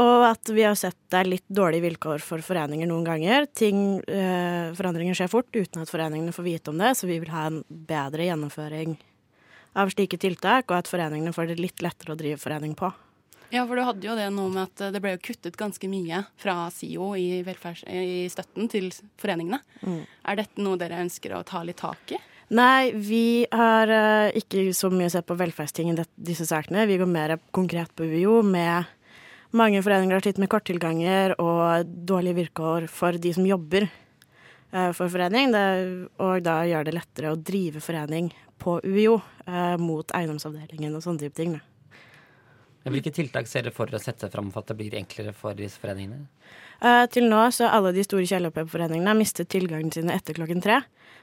Og 0.00 0.24
at 0.24 0.48
vi 0.48 0.64
har 0.64 0.76
sett 0.78 0.96
det 1.12 1.18
er 1.20 1.28
litt 1.28 1.48
dårlige 1.52 1.84
vilkår 1.84 2.22
for 2.24 2.40
foreninger 2.40 2.88
noen 2.88 3.04
ganger. 3.04 3.44
Ting, 3.52 4.00
eh, 4.08 4.72
forandringer 4.72 5.18
skjer 5.18 5.28
fort 5.28 5.52
uten 5.52 5.82
at 5.82 5.92
foreningene 5.92 6.32
får 6.32 6.46
vite 6.48 6.72
om 6.72 6.80
det, 6.80 6.94
så 6.96 7.06
vi 7.06 7.18
vil 7.20 7.32
ha 7.34 7.46
en 7.50 7.60
bedre 7.68 8.24
gjennomføring 8.24 8.96
av 9.76 9.92
slike 9.92 10.16
tiltak, 10.20 10.70
og 10.70 10.78
at 10.78 10.88
foreningene 10.88 11.34
får 11.36 11.52
det 11.52 11.60
litt 11.60 11.84
lettere 11.84 12.14
å 12.14 12.16
drive 12.16 12.40
forening 12.40 12.72
på. 12.74 12.88
Ja, 13.52 13.66
for 13.68 13.76
du 13.76 13.84
hadde 13.84 14.06
jo 14.08 14.16
det 14.16 14.30
nå 14.32 14.46
med 14.48 14.64
at 14.64 14.94
det 14.94 15.00
ble 15.04 15.12
jo 15.12 15.24
kuttet 15.28 15.60
ganske 15.60 15.88
mye 15.92 16.22
fra 16.40 16.70
SIO 16.72 17.10
i, 17.20 17.44
i 17.44 18.28
støtten 18.32 18.70
til 18.72 18.88
foreningene. 19.20 19.60
Mm. 19.84 20.06
Er 20.24 20.40
dette 20.40 20.64
noe 20.64 20.80
dere 20.80 21.02
ønsker 21.04 21.36
å 21.36 21.44
ta 21.44 21.60
litt 21.68 21.82
tak 21.84 22.16
i? 22.16 22.20
Nei, 22.52 22.92
vi 22.92 23.46
har 23.48 23.88
uh, 23.88 24.28
ikke 24.36 24.66
så 24.76 24.90
mye 24.92 25.08
sett 25.12 25.24
på 25.28 25.36
velferdsting 25.40 25.92
i 25.92 26.04
disse 26.20 26.44
sakene. 26.48 26.84
Vi 26.90 26.98
går 27.00 27.08
mer 27.08 27.38
konkret 27.54 27.94
på 27.96 28.04
UiO 28.04 28.42
med 28.44 28.90
mange 29.56 29.80
foreninger 29.84 30.16
har 30.16 30.24
slitt 30.24 30.40
med 30.40 30.50
korttilganger 30.52 31.34
og 31.40 31.88
dårlige 32.08 32.42
vilkår 32.42 32.88
for 32.92 33.16
de 33.20 33.32
som 33.36 33.48
jobber 33.48 33.88
uh, 33.88 34.92
for 34.92 35.08
forening, 35.08 35.52
det, 35.56 35.64
og 36.20 36.44
da 36.44 36.60
gjør 36.68 36.88
det 36.88 36.96
lettere 36.98 37.32
å 37.32 37.40
drive 37.40 37.80
forening 37.84 38.32
på 38.60 38.78
UiO 38.84 39.18
uh, 39.48 39.76
mot 39.80 40.12
eiendomsavdelingen 40.12 40.96
og 40.96 41.04
sånne 41.04 41.24
type 41.24 41.40
ting. 41.40 41.56
Da. 41.56 41.66
Hvilke 42.90 43.12
tiltak 43.14 43.46
ser 43.46 43.64
dere 43.64 43.74
for 43.74 43.88
dere 43.88 44.00
å 44.00 44.02
sette 44.02 44.28
fram 44.30 44.50
for 44.50 44.64
at 44.64 44.72
det 44.72 44.78
blir 44.80 44.96
enklere 44.98 45.32
for 45.36 45.54
disse 45.56 45.78
foreningene? 45.78 46.26
Eh, 46.82 47.04
til 47.14 47.28
nå 47.30 47.44
så 47.54 47.68
alle 47.70 47.92
de 47.94 48.02
store 48.02 48.26
kjellerpub-foreningene 48.26 49.14
mistet 49.14 49.52
tilgangen 49.54 49.92
sine 49.94 50.16
etter 50.16 50.34
klokken 50.34 50.62
tre. 50.64 50.80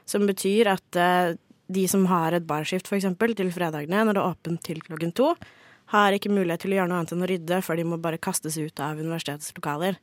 Som 0.08 0.26
betyr 0.28 0.70
at 0.72 0.98
eh, 0.98 1.36
de 1.70 1.86
som 1.88 2.06
har 2.10 2.34
et 2.34 2.46
barskift 2.46 2.90
f.eks. 2.90 3.08
til 3.38 3.54
fredagene 3.54 4.04
når 4.04 4.16
det 4.16 4.22
er 4.22 4.32
åpent 4.34 4.62
til 4.66 4.82
klokken 4.84 5.14
to, 5.14 5.34
har 5.90 6.14
ikke 6.14 6.30
mulighet 6.30 6.64
til 6.64 6.74
å 6.74 6.80
gjøre 6.80 6.90
noe 6.90 7.00
annet 7.00 7.14
enn 7.14 7.24
å 7.24 7.30
rydde, 7.30 7.62
for 7.66 7.78
de 7.78 7.86
må 7.86 7.98
bare 7.98 8.20
kastes 8.22 8.58
ut 8.58 8.82
av 8.82 8.98
universitetets 9.00 9.54
lokaler. 9.56 9.98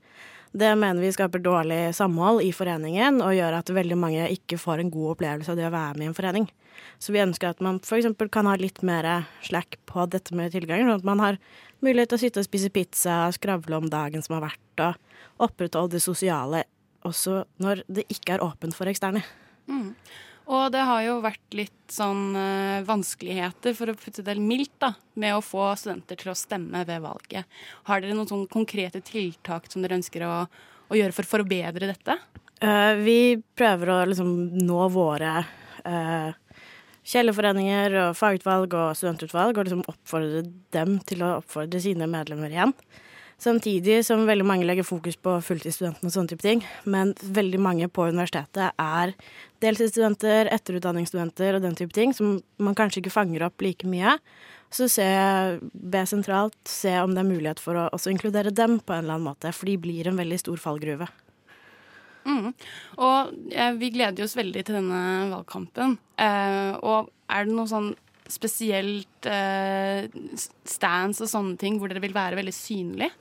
Det 0.57 0.69
mener 0.79 1.03
vi 1.03 1.11
skaper 1.11 1.43
dårlig 1.43 1.79
samhold 1.95 2.41
i 2.43 2.51
foreningen, 2.55 3.21
og 3.23 3.35
gjør 3.35 3.59
at 3.59 3.71
veldig 3.75 3.97
mange 3.99 4.27
ikke 4.33 4.59
får 4.59 4.83
en 4.83 4.91
god 4.91 5.13
opplevelse 5.15 5.53
av 5.53 5.59
det 5.59 5.67
å 5.67 5.73
være 5.73 5.99
med 5.99 6.07
i 6.07 6.09
en 6.11 6.17
forening. 6.17 6.47
Så 7.03 7.13
vi 7.15 7.23
ønsker 7.23 7.51
at 7.51 7.63
man 7.63 7.79
f.eks. 7.83 8.09
kan 8.31 8.49
ha 8.49 8.55
litt 8.59 8.83
mer 8.85 9.27
slack 9.45 9.79
på 9.89 10.05
dette 10.11 10.35
med 10.35 10.55
tilganger, 10.55 10.87
sånn 10.87 11.01
at 11.01 11.07
man 11.07 11.23
har 11.23 11.39
mulighet 11.85 12.13
til 12.13 12.19
å 12.19 12.23
sitte 12.25 12.43
og 12.43 12.47
spise 12.47 12.71
pizza, 12.73 13.19
skravle 13.35 13.79
om 13.79 13.91
dagen 13.91 14.23
som 14.25 14.37
har 14.37 14.47
vært, 14.49 14.83
og 14.83 15.47
opprettholde 15.49 15.97
det 15.97 16.03
sosiale 16.03 16.65
også 17.07 17.43
når 17.63 17.85
det 17.87 18.07
ikke 18.11 18.35
er 18.35 18.43
åpent 18.43 18.75
for 18.75 18.89
eksterne. 18.89 19.23
Mm. 19.67 19.91
Og 20.47 20.71
det 20.71 20.83
har 20.87 21.01
jo 21.03 21.17
vært 21.23 21.55
litt 21.59 21.91
sånn 21.91 22.31
uh, 22.37 22.85
vanskeligheter, 22.87 23.75
for 23.75 23.91
å 23.91 23.97
putte 23.99 24.23
det 24.23 24.37
mildt, 24.39 24.77
da, 24.79 24.93
med 25.19 25.35
å 25.35 25.43
få 25.43 25.73
studenter 25.79 26.19
til 26.21 26.31
å 26.31 26.37
stemme 26.39 26.85
ved 26.87 27.03
valget. 27.03 27.59
Har 27.89 28.03
dere 28.03 28.15
noen 28.15 28.29
sånn 28.29 28.47
konkrete 28.51 29.01
tiltak 29.03 29.67
som 29.71 29.83
dere 29.83 29.99
ønsker 29.99 30.23
å, 30.23 30.33
å 30.87 30.99
gjøre 30.99 31.15
for 31.15 31.27
å 31.27 31.33
forbedre 31.35 31.91
dette? 31.91 32.15
Uh, 32.63 32.95
vi 33.03 33.19
prøver 33.59 33.91
å 33.91 33.97
liksom 34.07 34.31
nå 34.63 34.87
våre 34.95 35.33
uh, 35.83 36.31
kjellerforeninger 37.07 37.99
og 38.05 38.15
fagutvalg 38.17 38.71
og 38.79 38.95
studentutvalg, 38.97 39.51
og 39.59 39.67
liksom 39.67 39.83
oppfordre 39.91 40.45
dem 40.75 40.95
til 41.07 41.27
å 41.27 41.35
oppfordre 41.41 41.83
sine 41.83 42.07
medlemmer 42.11 42.55
igjen. 42.55 42.73
Samtidig 43.37 43.99
som 44.05 44.23
veldig 44.25 44.45
mange 44.49 44.65
legger 44.65 44.85
fokus 44.85 45.13
på 45.21 45.35
fulltidsstudentene 45.45 46.09
og 46.09 46.13
sånne 46.13 46.31
type 46.31 46.41
ting. 46.41 46.63
Men 46.89 47.13
veldig 47.21 47.59
mange 47.61 47.89
på 47.93 48.07
universitetet 48.09 48.73
er 48.81 49.13
deltidsstudenter, 49.61 50.49
etterutdanningsstudenter 50.55 51.59
og 51.59 51.65
den 51.67 51.77
type 51.77 51.93
ting, 51.93 52.15
som 52.17 52.39
man 52.57 52.77
kanskje 52.77 53.03
ikke 53.03 53.13
fanger 53.13 53.45
opp 53.45 53.61
like 53.61 53.85
mye. 53.89 54.15
Så 54.73 54.89
se, 54.89 55.05
be 55.69 56.01
sentralt, 56.09 56.57
se 56.67 56.95
om 56.99 57.13
det 57.13 57.21
er 57.21 57.29
mulighet 57.29 57.61
for 57.61 57.77
å 57.77 57.85
også 57.93 58.11
inkludere 58.11 58.51
dem 58.51 58.79
på 58.81 58.95
en 58.95 59.05
eller 59.05 59.19
annen 59.19 59.29
måte. 59.29 59.53
For 59.53 59.69
de 59.69 59.77
blir 59.85 60.09
en 60.09 60.17
veldig 60.17 60.41
stor 60.41 60.57
fallgruve. 60.65 61.07
Mm. 62.27 62.49
Og 62.99 63.53
eh, 63.53 63.71
vi 63.77 63.93
gleder 63.93 64.25
oss 64.25 64.35
veldig 64.35 64.65
til 64.65 64.81
denne 64.81 65.03
valgkampen. 65.31 65.95
Eh, 66.19 66.73
og 66.81 67.13
er 67.29 67.47
det 67.47 67.55
noe 67.55 67.69
sånn 67.69 67.93
spesielt 68.33 69.27
eh, 69.29 70.07
stands 70.67 71.21
og 71.23 71.31
sånne 71.31 71.57
ting 71.61 71.79
hvor 71.79 71.91
dere 71.91 72.03
vil 72.03 72.15
være 72.15 72.39
veldig 72.39 72.55
synlig? 72.55 73.11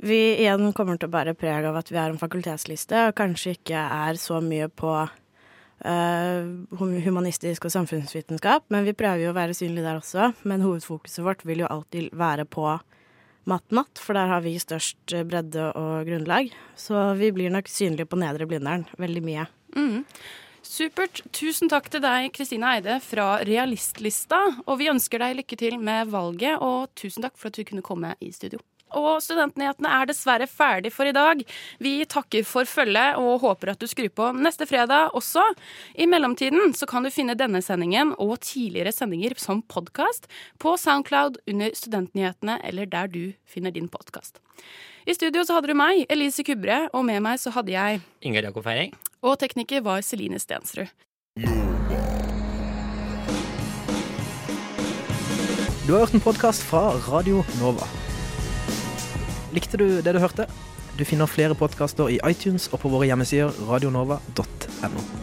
Vi 0.00 0.18
igjen 0.40 0.70
kommer 0.76 0.96
til 0.96 1.10
å 1.10 1.12
bære 1.12 1.36
preg 1.36 1.66
av 1.68 1.76
at 1.76 1.90
vi 1.92 1.98
er 2.00 2.12
en 2.12 2.20
fakultetsliste, 2.20 3.10
og 3.10 3.16
kanskje 3.18 3.58
ikke 3.58 3.80
er 3.80 4.16
så 4.20 4.38
mye 4.40 4.70
på 4.72 4.94
uh, 5.04 6.40
humanistisk 6.80 7.66
og 7.68 7.74
samfunnsvitenskap, 7.74 8.64
men 8.72 8.86
vi 8.88 8.96
prøver 8.96 9.26
jo 9.26 9.34
å 9.34 9.36
være 9.36 9.58
synlige 9.58 9.84
der 9.84 10.00
også. 10.00 10.30
Men 10.48 10.64
hovedfokuset 10.64 11.20
vårt 11.26 11.44
vil 11.44 11.66
jo 11.66 11.68
alltid 11.68 12.14
være 12.16 12.48
på 12.48 12.64
matt-natt, 13.50 14.00
for 14.00 14.16
der 14.16 14.32
har 14.32 14.44
vi 14.44 14.56
størst 14.60 15.16
bredde 15.28 15.68
og 15.76 16.08
grunnlag. 16.08 16.48
Så 16.80 17.10
vi 17.20 17.32
blir 17.36 17.52
nok 17.52 17.68
synlige 17.68 18.08
på 18.08 18.20
Nedre 18.20 18.48
Blindern 18.48 18.88
veldig 19.00 19.24
mye. 19.26 19.46
Mm. 19.76 20.06
Supert. 20.66 21.22
Tusen 21.32 21.70
takk 21.72 21.88
til 21.92 22.02
deg, 22.04 22.30
Kristine 22.36 22.74
Eide 22.76 22.98
fra 23.04 23.38
Realistlista. 23.46 24.38
Og 24.66 24.80
vi 24.80 24.90
ønsker 24.92 25.22
deg 25.22 25.38
lykke 25.40 25.58
til 25.60 25.78
med 25.80 26.10
valget, 26.12 26.60
og 26.60 26.90
tusen 26.98 27.24
takk 27.24 27.38
for 27.40 27.50
at 27.50 27.56
du 27.56 27.64
kunne 27.68 27.84
komme 27.84 28.12
i 28.20 28.30
studio. 28.34 28.60
Og 28.98 29.20
Studentnyhetene 29.22 29.90
er 30.00 30.08
dessverre 30.10 30.48
ferdig 30.50 30.90
for 30.90 31.06
i 31.06 31.14
dag. 31.14 31.42
Vi 31.78 31.92
takker 32.10 32.46
for 32.46 32.66
følget 32.66 33.20
og 33.20 33.44
håper 33.44 33.72
at 33.72 33.82
du 33.82 33.86
skrur 33.90 34.10
på 34.10 34.30
neste 34.34 34.66
fredag 34.66 35.14
også. 35.14 35.44
I 35.94 36.08
mellomtiden 36.10 36.74
så 36.74 36.88
kan 36.90 37.06
du 37.06 37.12
finne 37.14 37.38
denne 37.38 37.62
sendingen 37.62 38.14
og 38.18 38.40
tidligere 38.42 38.92
sendinger 38.94 39.36
som 39.38 39.62
podkast 39.62 40.26
på 40.58 40.74
Soundcloud 40.74 41.38
under 41.46 41.76
Studentnyhetene 41.78 42.58
eller 42.66 42.90
der 42.90 43.12
du 43.12 43.22
finner 43.46 43.70
din 43.70 43.88
podkast. 43.88 44.42
I 45.06 45.14
studio 45.14 45.46
så 45.46 45.56
hadde 45.56 45.70
du 45.70 45.78
meg, 45.78 46.04
Elise 46.10 46.44
Kubre, 46.44 46.88
og 46.92 47.06
med 47.06 47.22
meg 47.24 47.38
så 47.40 47.54
hadde 47.54 47.72
jeg 47.72 48.02
Ingar 48.26 48.50
Jakob 48.50 48.66
Feiring. 48.66 48.92
Og 49.20 49.36
tekniker 49.36 49.82
var 49.84 50.00
Celine 50.00 50.38
Stensrud. 50.40 50.88
Du 55.84 55.92
har 55.92 56.04
hørt 56.04 56.14
en 56.16 56.24
podkast 56.24 56.64
fra 56.64 56.94
Radio 57.10 57.42
Nova. 57.60 57.84
Likte 59.52 59.76
du 59.76 60.00
det 60.00 60.14
du 60.16 60.22
hørte? 60.22 60.46
Du 60.96 61.04
finner 61.04 61.28
flere 61.28 61.56
podkaster 61.58 62.08
i 62.08 62.20
iTunes 62.30 62.70
og 62.72 62.80
på 62.80 62.92
våre 62.92 63.10
hjemmesider 63.10 63.52
radionova.no. 63.68 65.19